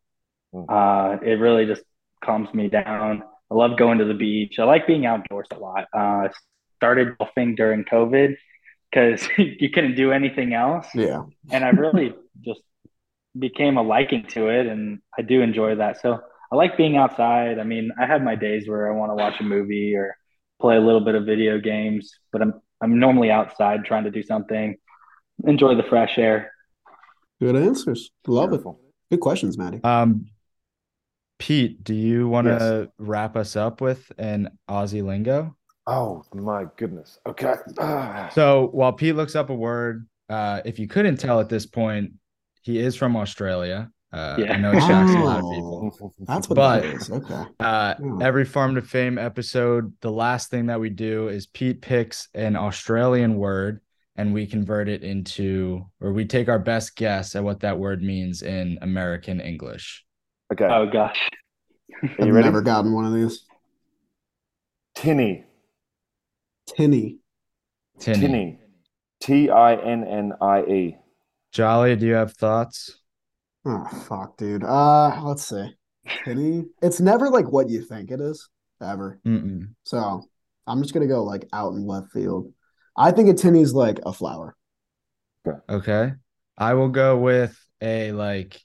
Hmm. 0.53 0.65
Uh, 0.69 1.17
it 1.23 1.39
really 1.41 1.65
just 1.65 1.83
calms 2.23 2.53
me 2.53 2.69
down. 2.69 3.23
I 3.51 3.55
love 3.55 3.79
going 3.79 3.99
to 3.99 4.05
the 4.05 4.15
beach. 4.15 4.59
I 4.59 4.65
like 4.65 4.87
being 4.87 5.07
outdoors 5.07 5.47
a 5.51 5.59
lot. 5.59 5.87
Uh, 5.93 6.29
started 6.77 7.17
golfing 7.19 7.55
during 7.55 7.85
COVID 7.85 8.37
because 8.91 9.29
you 9.39 9.71
couldn't 9.71 9.97
do 9.97 10.13
anything 10.13 10.55
else. 10.55 10.87
Yeah. 10.95 11.25
And 11.51 11.65
I 11.65 11.71
really 11.71 12.15
just 12.45 12.61
became 13.39 13.77
a 13.77 13.83
liking 13.83 14.27
to 14.29 14.49
it 14.49 14.67
and 14.67 15.01
I 15.19 15.23
do 15.23 15.43
enjoy 15.43 15.77
that. 15.77 16.01
So 16.01 16.19
I 16.51 16.57
like 16.57 16.77
being 16.77 16.97
outside. 16.97 17.59
I 17.59 17.65
mean, 17.65 17.91
I 18.01 18.07
have 18.07 18.23
my 18.23 18.37
days 18.37 18.69
where 18.69 18.91
I 18.91 18.97
want 18.97 19.11
to 19.11 19.15
watch 19.15 19.41
a 19.41 19.45
movie 19.45 19.95
or 19.95 20.17
play 20.61 20.77
a 20.77 20.81
little 20.81 21.05
bit 21.05 21.15
of 21.15 21.25
video 21.25 21.59
games, 21.59 22.13
but 22.33 22.43
I'm 22.43 22.55
I'm 22.81 22.99
normally 22.99 23.31
outside 23.31 23.85
trying 23.85 24.05
to 24.05 24.11
do 24.11 24.23
something, 24.23 24.77
enjoy 25.45 25.75
the 25.77 25.83
fresh 25.83 26.19
air. 26.19 26.53
Good 27.41 27.57
answers. 27.57 28.11
Love 28.27 28.51
Beautiful. 28.51 28.81
it. 28.83 29.15
Good 29.15 29.21
questions, 29.21 29.59
Maddie. 29.59 29.81
Um 29.83 30.27
Pete, 31.39 31.85
do 31.85 31.95
you 31.95 32.29
want 32.29 32.47
to 32.47 32.85
yes. 32.85 32.89
wrap 32.99 33.37
us 33.37 33.57
up 33.57 33.83
with 33.83 34.11
an 34.17 34.57
Aussie 34.71 35.05
lingo? 35.05 35.55
Oh 35.87 36.25
my 36.35 36.65
goodness. 36.77 37.19
Okay. 37.27 37.55
so 38.33 38.69
while 38.73 38.93
Pete 38.93 39.15
looks 39.15 39.37
up 39.37 39.51
a 39.51 39.55
word, 39.55 40.07
uh, 40.29 40.61
if 40.65 40.79
you 40.79 40.89
couldn't 40.89 41.19
tell 41.19 41.41
at 41.41 41.49
this 41.49 41.67
point, 41.67 42.13
he 42.63 42.79
is 42.79 42.97
from 42.97 43.17
Australia. 43.17 43.91
Uh, 44.13 44.37
yeah. 44.39 44.55
I 44.55 44.57
know 44.57 44.73
it 44.73 44.81
shocks 44.81 45.13
oh, 45.15 45.23
a 45.23 45.25
lot 45.25 45.39
of 45.39 45.51
people. 45.53 45.97
Oh, 46.01 46.13
that's 46.21 46.49
what 46.49 46.57
but, 46.57 46.83
that 46.83 46.95
is. 46.95 47.11
Okay. 47.11 47.45
Uh, 47.61 47.95
yeah. 48.01 48.19
Every 48.23 48.45
Farm 48.45 48.75
to 48.75 48.83
Fame 48.83 49.19
episode, 49.19 49.93
the 50.01 50.11
last 50.11 50.51
thing 50.51 50.67
that 50.67 50.81
we 50.81 50.91
do 50.91 51.29
is 51.29 51.47
Pete 51.47 51.83
picks 51.83 52.29
an 52.35 52.57
Australian 52.57 53.37
word 53.37 53.81
and 54.17 54.33
we 54.33 54.47
convert 54.47 54.89
it 54.89 55.03
into, 55.03 55.85
or 56.01 56.13
we 56.13 56.25
take 56.25 56.49
our 56.49 56.59
best 56.59 56.97
guess 56.97 57.37
at 57.37 57.45
what 57.45 57.61
that 57.61 57.79
word 57.79 58.03
means 58.03 58.43
in 58.43 58.79
American 58.81 59.41
English. 59.41 60.05
Okay. 60.53 60.65
Oh 60.65 60.87
gosh. 60.87 61.29
I've 62.03 62.27
never 62.27 62.63
gotten 62.63 62.93
one 62.93 63.05
of 63.05 63.13
these. 63.13 63.45
Tinny. 64.95 65.45
Tinny. 66.67 67.19
Tinny. 67.99 68.21
Tinny. 68.21 68.59
T 69.21 69.51
I 69.51 69.75
N 69.75 70.05
N 70.05 70.33
I 70.41 70.63
E. 70.63 70.97
Jolly, 71.53 71.97
do 71.97 72.07
you 72.07 72.15
have 72.15 72.33
thoughts? 72.33 73.01
Oh 73.65 73.85
fuck, 74.09 74.37
dude. 74.37 74.65
Uh 74.65 75.21
let's 75.23 75.49
see. 75.49 75.75
Tinny. 76.25 76.67
It's 76.83 77.01
never 77.01 77.31
like 77.31 77.51
what 77.51 77.69
you 77.69 77.83
think 77.83 78.11
it 78.11 78.21
is, 78.21 78.49
ever. 78.83 79.19
Mm-mm. 79.27 79.71
So 79.85 80.23
I'm 80.67 80.83
just 80.83 80.95
gonna 80.95 81.07
go 81.07 81.25
like 81.25 81.49
out 81.53 81.73
in 81.73 81.87
left 81.87 82.13
field. 82.13 82.53
I 82.97 83.11
think 83.11 83.29
a 83.29 83.35
tinny's 83.35 83.73
like 83.73 84.01
a 84.05 84.13
flower. 84.13 84.57
Okay. 85.47 85.59
Okay. 85.69 86.13
I 86.59 86.75
will 86.75 86.89
go 86.89 87.19
with 87.19 87.59
a 87.81 88.13
like 88.13 88.61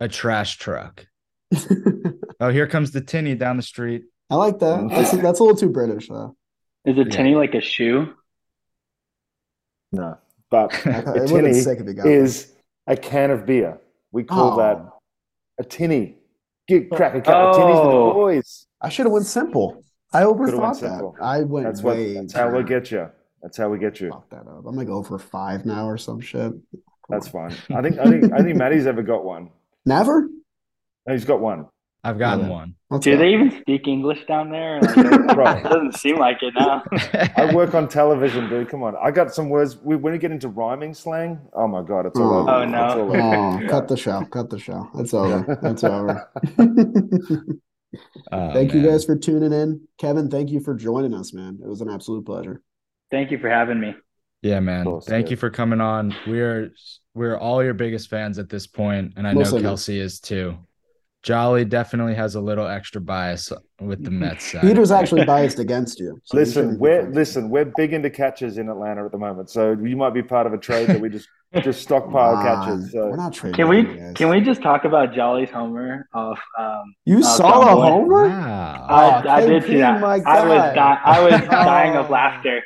a 0.00 0.08
trash 0.08 0.58
truck. 0.58 1.06
oh, 2.40 2.50
here 2.50 2.66
comes 2.66 2.90
the 2.90 3.00
tinny 3.00 3.34
down 3.34 3.56
the 3.56 3.62
street. 3.62 4.04
I 4.30 4.34
like 4.36 4.58
that. 4.58 4.88
That's 4.88 5.10
that's 5.12 5.40
a 5.40 5.42
little 5.42 5.56
too 5.56 5.68
British 5.68 6.08
though. 6.08 6.36
Is 6.86 6.96
a 6.98 7.04
tinny 7.04 7.32
yeah. 7.32 7.36
like 7.36 7.54
a 7.54 7.60
shoe? 7.60 8.14
No, 9.90 10.18
but 10.50 10.72
a 10.86 11.26
tinny 11.26 11.50
is 11.50 12.52
a 12.86 12.96
can 12.96 13.30
of 13.32 13.44
beer. 13.44 13.78
We 14.12 14.22
call 14.22 14.52
oh. 14.52 14.56
that 14.56 14.88
a 15.58 15.64
tinny. 15.68 16.18
Get 16.68 16.90
crack 16.90 17.14
a 17.14 17.20
cup 17.20 17.34
oh. 17.34 17.48
of 17.50 17.56
tinnies 17.56 17.84
with 17.84 17.92
the 17.92 17.98
oh. 17.98 18.12
boys. 18.12 18.66
I 18.80 18.88
should 18.88 19.06
have 19.06 19.12
went 19.12 19.26
simple. 19.26 19.84
I 20.12 20.22
Could've 20.22 20.36
overthought 20.36 20.60
went 20.60 20.80
that. 20.80 20.90
simple. 20.90 21.16
I 21.20 21.42
went 21.42 21.66
That's 21.66 21.82
what. 21.82 21.96
way. 21.96 22.14
That's 22.14 22.32
how 22.32 22.50
we 22.50 22.62
get 22.62 22.90
you. 22.92 23.10
That's 23.42 23.56
how 23.56 23.68
we 23.68 23.78
get 23.78 24.00
you. 24.00 24.10
Fuck 24.10 24.30
that 24.30 24.46
up. 24.46 24.64
I'm 24.66 24.74
gonna 24.74 24.84
go 24.84 25.02
for 25.02 25.18
five 25.18 25.66
now 25.66 25.88
or 25.88 25.98
some 25.98 26.20
shit. 26.20 26.52
That's 27.08 27.28
fine. 27.28 27.52
I 27.74 27.82
think. 27.82 27.98
I 27.98 28.04
think. 28.04 28.32
I 28.32 28.42
think 28.42 28.56
Maddie's 28.56 28.86
ever 28.86 29.02
got 29.02 29.24
one. 29.24 29.50
Never. 29.84 30.28
No, 31.06 31.12
he's 31.12 31.24
got 31.24 31.40
one. 31.40 31.66
I've 32.06 32.18
gotten 32.18 32.46
Yeah. 32.46 32.50
one. 32.52 32.74
Let's 32.88 33.04
Do 33.04 33.16
they 33.16 33.30
even 33.34 33.50
speak 33.60 33.88
English 33.88 34.24
down 34.26 34.50
there? 34.50 34.80
Like, 34.80 34.96
it 34.96 35.62
doesn't 35.64 35.94
seem 35.96 36.18
like 36.18 36.38
it 36.42 36.54
now. 36.56 36.84
I 37.36 37.52
work 37.52 37.74
on 37.74 37.88
television, 37.88 38.48
dude. 38.48 38.68
Come 38.68 38.84
on. 38.84 38.94
I 39.02 39.10
got 39.10 39.34
some 39.34 39.48
words. 39.48 39.76
We, 39.82 39.96
when 39.96 40.12
we 40.12 40.18
get 40.20 40.30
into 40.30 40.48
rhyming 40.48 40.94
slang, 40.94 41.40
oh 41.54 41.66
my 41.66 41.82
god, 41.82 42.06
it's 42.06 42.18
all 42.18 42.32
Oh. 42.32 42.40
over. 42.42 42.50
Oh, 42.50 42.64
no. 42.64 42.86
Oh, 42.88 43.00
over. 43.00 43.20
Oh, 43.20 43.68
cut 43.68 43.88
the 43.88 43.96
show. 43.96 44.24
Cut 44.26 44.50
the 44.50 44.58
show. 44.58 44.88
It's 44.98 45.12
over. 45.20 45.58
It's 45.64 45.82
over. 45.82 46.30
Oh, 48.32 48.52
thank 48.52 48.74
you 48.74 48.82
guys 48.82 49.04
for 49.04 49.16
tuning 49.16 49.52
in. 49.52 49.80
Kevin, 49.98 50.28
thank 50.30 50.50
you 50.50 50.60
for 50.60 50.74
joining 50.74 51.14
us, 51.14 51.32
man. 51.32 51.58
It 51.62 51.68
was 51.68 51.80
an 51.80 51.88
absolute 51.90 52.26
pleasure. 52.26 52.60
Thank 53.10 53.30
you 53.30 53.38
for 53.38 53.48
having 53.48 53.80
me. 53.80 53.94
Yeah, 54.42 54.60
man. 54.60 54.84
course, 54.84 55.06
Thank 55.06 55.26
yeah. 55.26 55.30
you 55.30 55.36
for 55.38 55.50
coming 55.50 55.80
on. 55.80 56.14
We're 56.26 56.70
we're 57.14 57.36
all 57.36 57.64
your 57.64 57.74
biggest 57.74 58.10
fans 58.10 58.38
at 58.38 58.48
this 58.50 58.66
point, 58.66 59.14
and 59.16 59.26
I 59.26 59.32
know 59.32 59.38
Most 59.40 59.48
of 59.48 59.54
them. 59.54 59.62
Kelsey 59.62 59.98
is 59.98 60.20
too. 60.20 60.56
Jolly 61.26 61.64
definitely 61.64 62.14
has 62.14 62.36
a 62.36 62.40
little 62.40 62.68
extra 62.68 63.00
bias 63.00 63.52
with 63.80 64.04
the 64.04 64.12
Mets 64.12 64.52
side. 64.52 64.60
Peter's 64.60 64.92
actually 64.92 65.24
biased 65.24 65.58
against 65.58 65.98
you. 65.98 66.20
so 66.22 66.36
Listen, 66.36 66.78
we're 66.78 67.10
listen. 67.10 67.50
We're 67.50 67.64
big 67.76 67.92
into 67.92 68.10
catches 68.10 68.58
in 68.58 68.68
Atlanta 68.68 69.04
at 69.04 69.10
the 69.10 69.18
moment, 69.18 69.50
so 69.50 69.72
you 69.72 69.96
might 69.96 70.14
be 70.14 70.22
part 70.22 70.46
of 70.46 70.52
a 70.52 70.58
trade 70.58 70.86
that 70.88 71.00
we 71.00 71.08
just 71.08 71.28
just 71.62 71.82
stockpile 71.82 72.34
Come 72.34 72.44
catches. 72.78 72.92
So 72.92 73.08
We're 73.10 73.16
not 73.16 73.32
trading. 73.32 73.56
Can 73.56 73.68
we 73.68 73.82
guys. 73.82 74.12
can 74.14 74.28
we 74.28 74.40
just 74.40 74.62
talk 74.62 74.84
about 74.84 75.12
Jolly's 75.14 75.50
homer 75.50 76.08
off? 76.14 76.38
Um, 76.56 76.94
You 77.04 77.18
Oh, 77.18 77.22
saw 77.22 77.64
John 77.64 77.68
a 77.78 77.80
homer? 77.80 78.28
Wow. 78.28 78.86
I, 78.88 79.22
Oh, 79.26 79.28
I 79.28 79.46
did 79.46 79.64
see 79.64 79.78
that. 79.78 80.00
I 80.04 80.46
was 80.46 80.74
di- 80.74 81.00
I 81.04 81.22
was 81.24 81.40
dying 81.50 81.96
of 81.96 82.08
laughter. 82.08 82.62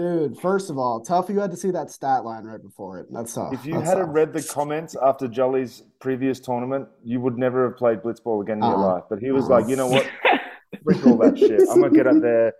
Dude, 0.00 0.38
first 0.38 0.70
of 0.70 0.78
all, 0.78 1.00
tough 1.02 1.28
you 1.28 1.38
had 1.40 1.50
to 1.50 1.56
see 1.58 1.70
that 1.72 1.90
stat 1.90 2.24
line 2.24 2.44
right 2.44 2.62
before 2.62 3.00
it. 3.00 3.06
That's 3.12 3.34
tough. 3.34 3.52
if 3.52 3.66
you 3.66 3.74
That's 3.74 3.86
hadn't 3.88 4.06
tough. 4.06 4.14
read 4.14 4.32
the 4.32 4.42
comments 4.42 4.96
after 5.02 5.28
Jolly's 5.28 5.82
previous 6.00 6.40
tournament, 6.40 6.88
you 7.04 7.20
would 7.20 7.36
never 7.36 7.68
have 7.68 7.76
played 7.76 7.98
blitzball 8.00 8.40
again 8.42 8.58
in 8.58 8.62
your 8.64 8.76
Uh-uh. 8.76 8.94
life. 8.94 9.04
But 9.10 9.18
he 9.18 9.30
was 9.30 9.44
Uh-uh. 9.50 9.60
like, 9.60 9.68
you 9.68 9.76
know 9.76 9.88
what? 9.88 10.06
Freak 10.84 11.06
all 11.06 11.18
that 11.18 11.36
shit. 11.38 11.60
I'm 11.70 11.82
gonna 11.82 11.92
get 11.92 12.06
up 12.06 12.18
there. 12.22 12.54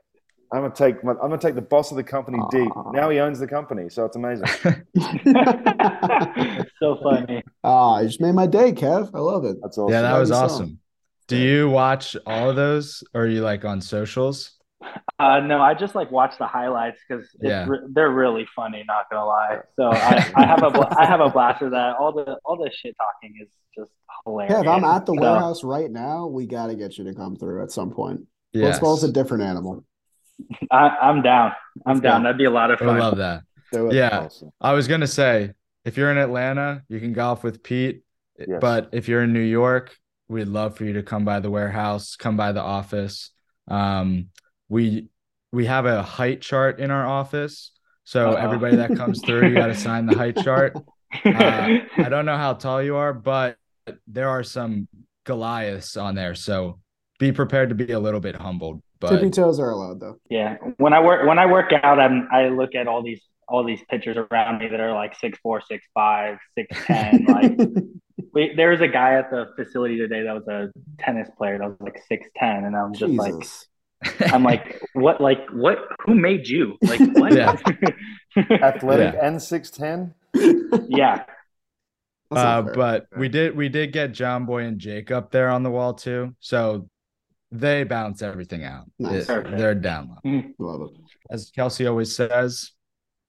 I'm 0.53 0.61
gonna 0.63 0.75
take 0.75 1.03
my, 1.03 1.13
I'm 1.13 1.31
gonna 1.31 1.39
take 1.39 1.55
the 1.55 1.63
boss 1.63 1.91
of 1.93 1.97
the 1.97 2.03
company 2.05 2.39
deep. 2.51 2.71
Now 2.93 3.09
he 3.09 3.21
owns 3.21 3.39
the 3.39 3.47
company, 3.47 3.89
so 3.89 4.05
it's 4.05 4.17
amazing. 4.17 4.47
so 6.79 6.99
funny. 7.03 7.43
Ah, 7.65 8.01
you 8.01 8.09
just 8.09 8.21
made 8.21 8.33
my 8.35 8.47
day, 8.47 8.73
Kev. 8.73 9.11
I 9.15 9.19
love 9.21 9.45
it. 9.47 9.57
That's 9.63 9.79
awesome. 9.79 9.93
yeah, 9.93 10.03
that 10.03 10.19
was 10.19 10.29
you 10.29 10.35
some. 10.35 10.45
awesome. 10.45 10.79
Do 11.29 11.37
you 11.37 11.71
watch 11.71 12.17
all 12.27 12.51
of 12.51 12.57
those, 12.57 13.03
or 13.15 13.23
are 13.23 13.27
you 13.29 13.41
like 13.41 13.65
on 13.65 13.81
socials? 13.81 14.53
Uh, 15.19 15.41
no, 15.41 15.61
I 15.61 15.75
just 15.75 15.95
like 15.95 16.11
watch 16.11 16.39
the 16.39 16.47
highlights 16.47 16.99
because 17.07 17.29
Yeah. 17.41 17.67
re- 17.69 17.81
they're 17.91 18.11
really 18.11 18.49
funny. 18.57 18.83
Not 18.87 19.11
gonna 19.11 19.27
lie. 19.27 19.59
So 19.77 19.91
I, 19.93 20.31
I 20.35 20.47
have 20.47 20.63
a 20.63 20.71
bl- 20.71 20.85
I 20.99 21.05
have 21.05 21.21
a 21.21 21.29
blast 21.29 21.61
with 21.61 21.73
that. 21.73 21.97
All 21.97 22.13
the 22.13 22.39
all 22.45 22.57
the 22.57 22.71
shit 22.75 22.97
talking 22.97 23.37
is 23.43 23.49
just 23.77 23.91
hilarious. 24.25 24.55
Kev, 24.55 24.67
I'm 24.75 24.85
at 24.85 25.05
the 25.05 25.15
So, 25.15 25.21
warehouse 25.21 25.63
right 25.65 25.91
now. 25.91 26.27
We 26.27 26.47
got 26.47 26.69
to 26.69 26.75
get 26.75 26.97
you 26.97 27.05
to 27.05 27.15
come 27.15 27.37
through 27.37 27.63
at 27.63 27.71
some 27.71 27.91
point. 27.91 28.23
Yes. 28.53 28.79
Blitzball's 28.81 29.05
a 29.05 29.13
different 29.13 29.43
animal. 29.45 29.85
I, 30.71 30.97
I'm 31.03 31.21
down. 31.21 31.53
I'm 31.85 31.97
Let's 31.97 32.01
down. 32.01 32.23
go. 32.23 32.25
That'd 32.29 32.39
be 32.39 32.47
a 32.47 32.51
lot 32.51 32.71
of 32.71 32.79
fun. 32.79 32.89
I 32.89 32.99
love 32.99 33.19
that. 33.19 33.43
Do. 33.73 33.91
Yeah. 33.93 34.21
Awesome. 34.25 34.51
I 34.61 34.73
was 34.73 34.89
gonna 34.89 35.07
say 35.07 35.53
if 35.85 35.99
you're 35.99 36.11
in 36.11 36.17
Atlanta, 36.19 36.83
you 36.89 36.99
can 36.99 37.13
golf 37.13 37.45
with 37.45 37.63
Pete. 37.63 38.03
Yes. 38.39 38.59
But 38.61 38.89
if 38.93 39.07
you're 39.07 39.23
in 39.25 39.35
New 39.35 39.41
York, 39.41 39.95
we'd 40.29 40.49
love 40.49 40.77
for 40.79 40.85
you 40.85 40.95
to 40.95 41.03
come 41.03 41.27
by 41.27 41.41
the 41.41 41.51
warehouse, 41.51 42.17
come 42.17 42.39
by 42.39 42.53
the 42.53 42.63
office. 42.63 43.31
Um, 43.69 44.29
we 44.71 45.09
we 45.53 45.67
have 45.67 45.85
a 45.85 46.03
height 46.03 46.41
chart 46.41 46.81
in 46.81 46.91
our 46.91 47.07
office, 47.07 47.73
so 48.05 48.31
Uh-oh. 48.31 48.37
everybody 48.37 48.77
that 48.77 48.97
comes 48.97 49.21
through, 49.21 49.49
you 49.49 49.55
got 49.55 49.67
to 49.67 49.75
sign 49.75 50.07
the 50.07 50.17
height 50.17 50.39
chart. 50.43 50.75
Uh, 51.25 51.79
I 51.97 52.09
don't 52.09 52.25
know 52.25 52.37
how 52.37 52.55
tall 52.55 52.81
you 52.81 52.95
are, 52.95 53.13
but 53.13 53.57
there 54.07 54.29
are 54.29 54.45
some 54.45 54.87
Goliaths 55.25 55.97
on 55.97 56.15
there, 56.15 56.37
so 56.37 56.79
be 57.19 57.33
prepared 57.33 57.71
to 57.71 57.75
be 57.75 57.93
a 57.93 57.99
little 57.99 58.21
bit 58.21 58.37
humbled. 58.37 58.81
But 59.01 59.11
Tippy 59.11 59.25
But 59.25 59.35
toes 59.35 59.59
are 59.59 59.71
allowed, 59.71 59.99
though. 59.99 60.21
Yeah. 60.31 60.57
When 60.77 60.93
I 60.93 61.01
work 61.01 61.27
when 61.27 61.39
I 61.39 61.47
work 61.47 61.73
out, 61.83 61.99
I'm 61.99 62.29
I 62.31 62.49
look 62.49 62.75
at 62.77 62.87
all 62.87 63.03
these 63.03 63.21
all 63.49 63.65
these 63.65 63.81
pictures 63.91 64.17
around 64.17 64.61
me 64.61 64.69
that 64.69 64.79
are 64.79 64.95
like 64.95 65.17
six 65.17 65.39
four, 65.43 65.61
six 65.61 65.85
five, 65.93 66.39
six 66.57 66.77
ten. 66.87 67.27
Like 67.29 67.59
we, 68.33 68.55
there 68.55 68.71
was 68.71 68.81
a 68.81 68.89
guy 68.89 69.15
at 69.15 69.31
the 69.31 69.49
facility 69.57 69.97
today 69.97 70.23
that 70.23 70.35
was 70.35 70.47
a 70.47 70.71
tennis 71.03 71.29
player 71.37 71.59
that 71.59 71.69
was 71.69 71.77
like 71.81 72.01
six 72.07 72.29
ten, 72.37 72.65
and 72.65 72.77
I'm 72.77 72.95
just 72.95 73.15
like 73.15 73.35
Jesus. 73.35 73.67
I'm 74.21 74.43
like 74.43 74.81
what 74.95 75.21
like 75.21 75.49
what 75.51 75.79
who 76.05 76.15
made 76.15 76.49
you 76.49 76.77
like 76.83 77.01
what 77.15 77.33
Yeah. 77.35 77.57
Athletic 78.63 79.15
and 79.21 79.41
six 79.43 79.71
ten. 79.71 80.15
yeah 80.89 81.25
uh, 82.31 82.63
but 82.63 83.07
we 83.17 83.29
did 83.29 83.57
we 83.57 83.69
did 83.69 83.93
get 83.93 84.13
John 84.13 84.47
Boy 84.47 84.63
and 84.63 84.79
Jake 84.79 85.11
up 85.11 85.33
there 85.33 85.49
on 85.51 85.63
the 85.65 85.71
wall 85.71 85.95
too, 85.95 86.35
so 86.39 86.89
they 87.51 87.83
balance 87.83 88.23
everything 88.23 88.63
out. 88.63 88.85
Nice. 89.01 89.29
It- 89.29 89.51
they're 89.57 89.75
down 89.75 90.17
low. 90.25 90.43
Love 90.61 90.83
it. 90.83 91.01
As 91.29 91.51
Kelsey 91.51 91.89
always 91.89 92.15
says, 92.15 92.71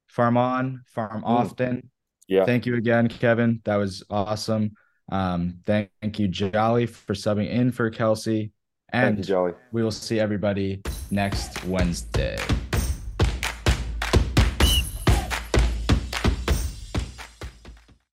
farm 0.07 0.37
on, 0.37 0.83
farm 0.85 1.23
often. 1.25 1.89
Yeah. 2.27 2.45
Thank 2.45 2.67
you 2.67 2.75
again, 2.75 3.07
Kevin. 3.07 3.61
That 3.65 3.77
was 3.77 4.03
awesome. 4.11 4.73
Um, 5.11 5.61
thank, 5.65 5.89
thank 6.01 6.19
you, 6.19 6.27
Jolly, 6.27 6.85
for 6.85 7.13
subbing 7.15 7.49
in 7.49 7.71
for 7.71 7.89
Kelsey. 7.89 8.51
Thank 8.91 9.05
And 9.05 9.17
you, 9.19 9.23
Jolly. 9.23 9.53
we 9.71 9.83
will 9.83 9.91
see 9.91 10.19
everybody 10.19 10.81
next 11.11 11.63
Wednesday. 11.65 12.37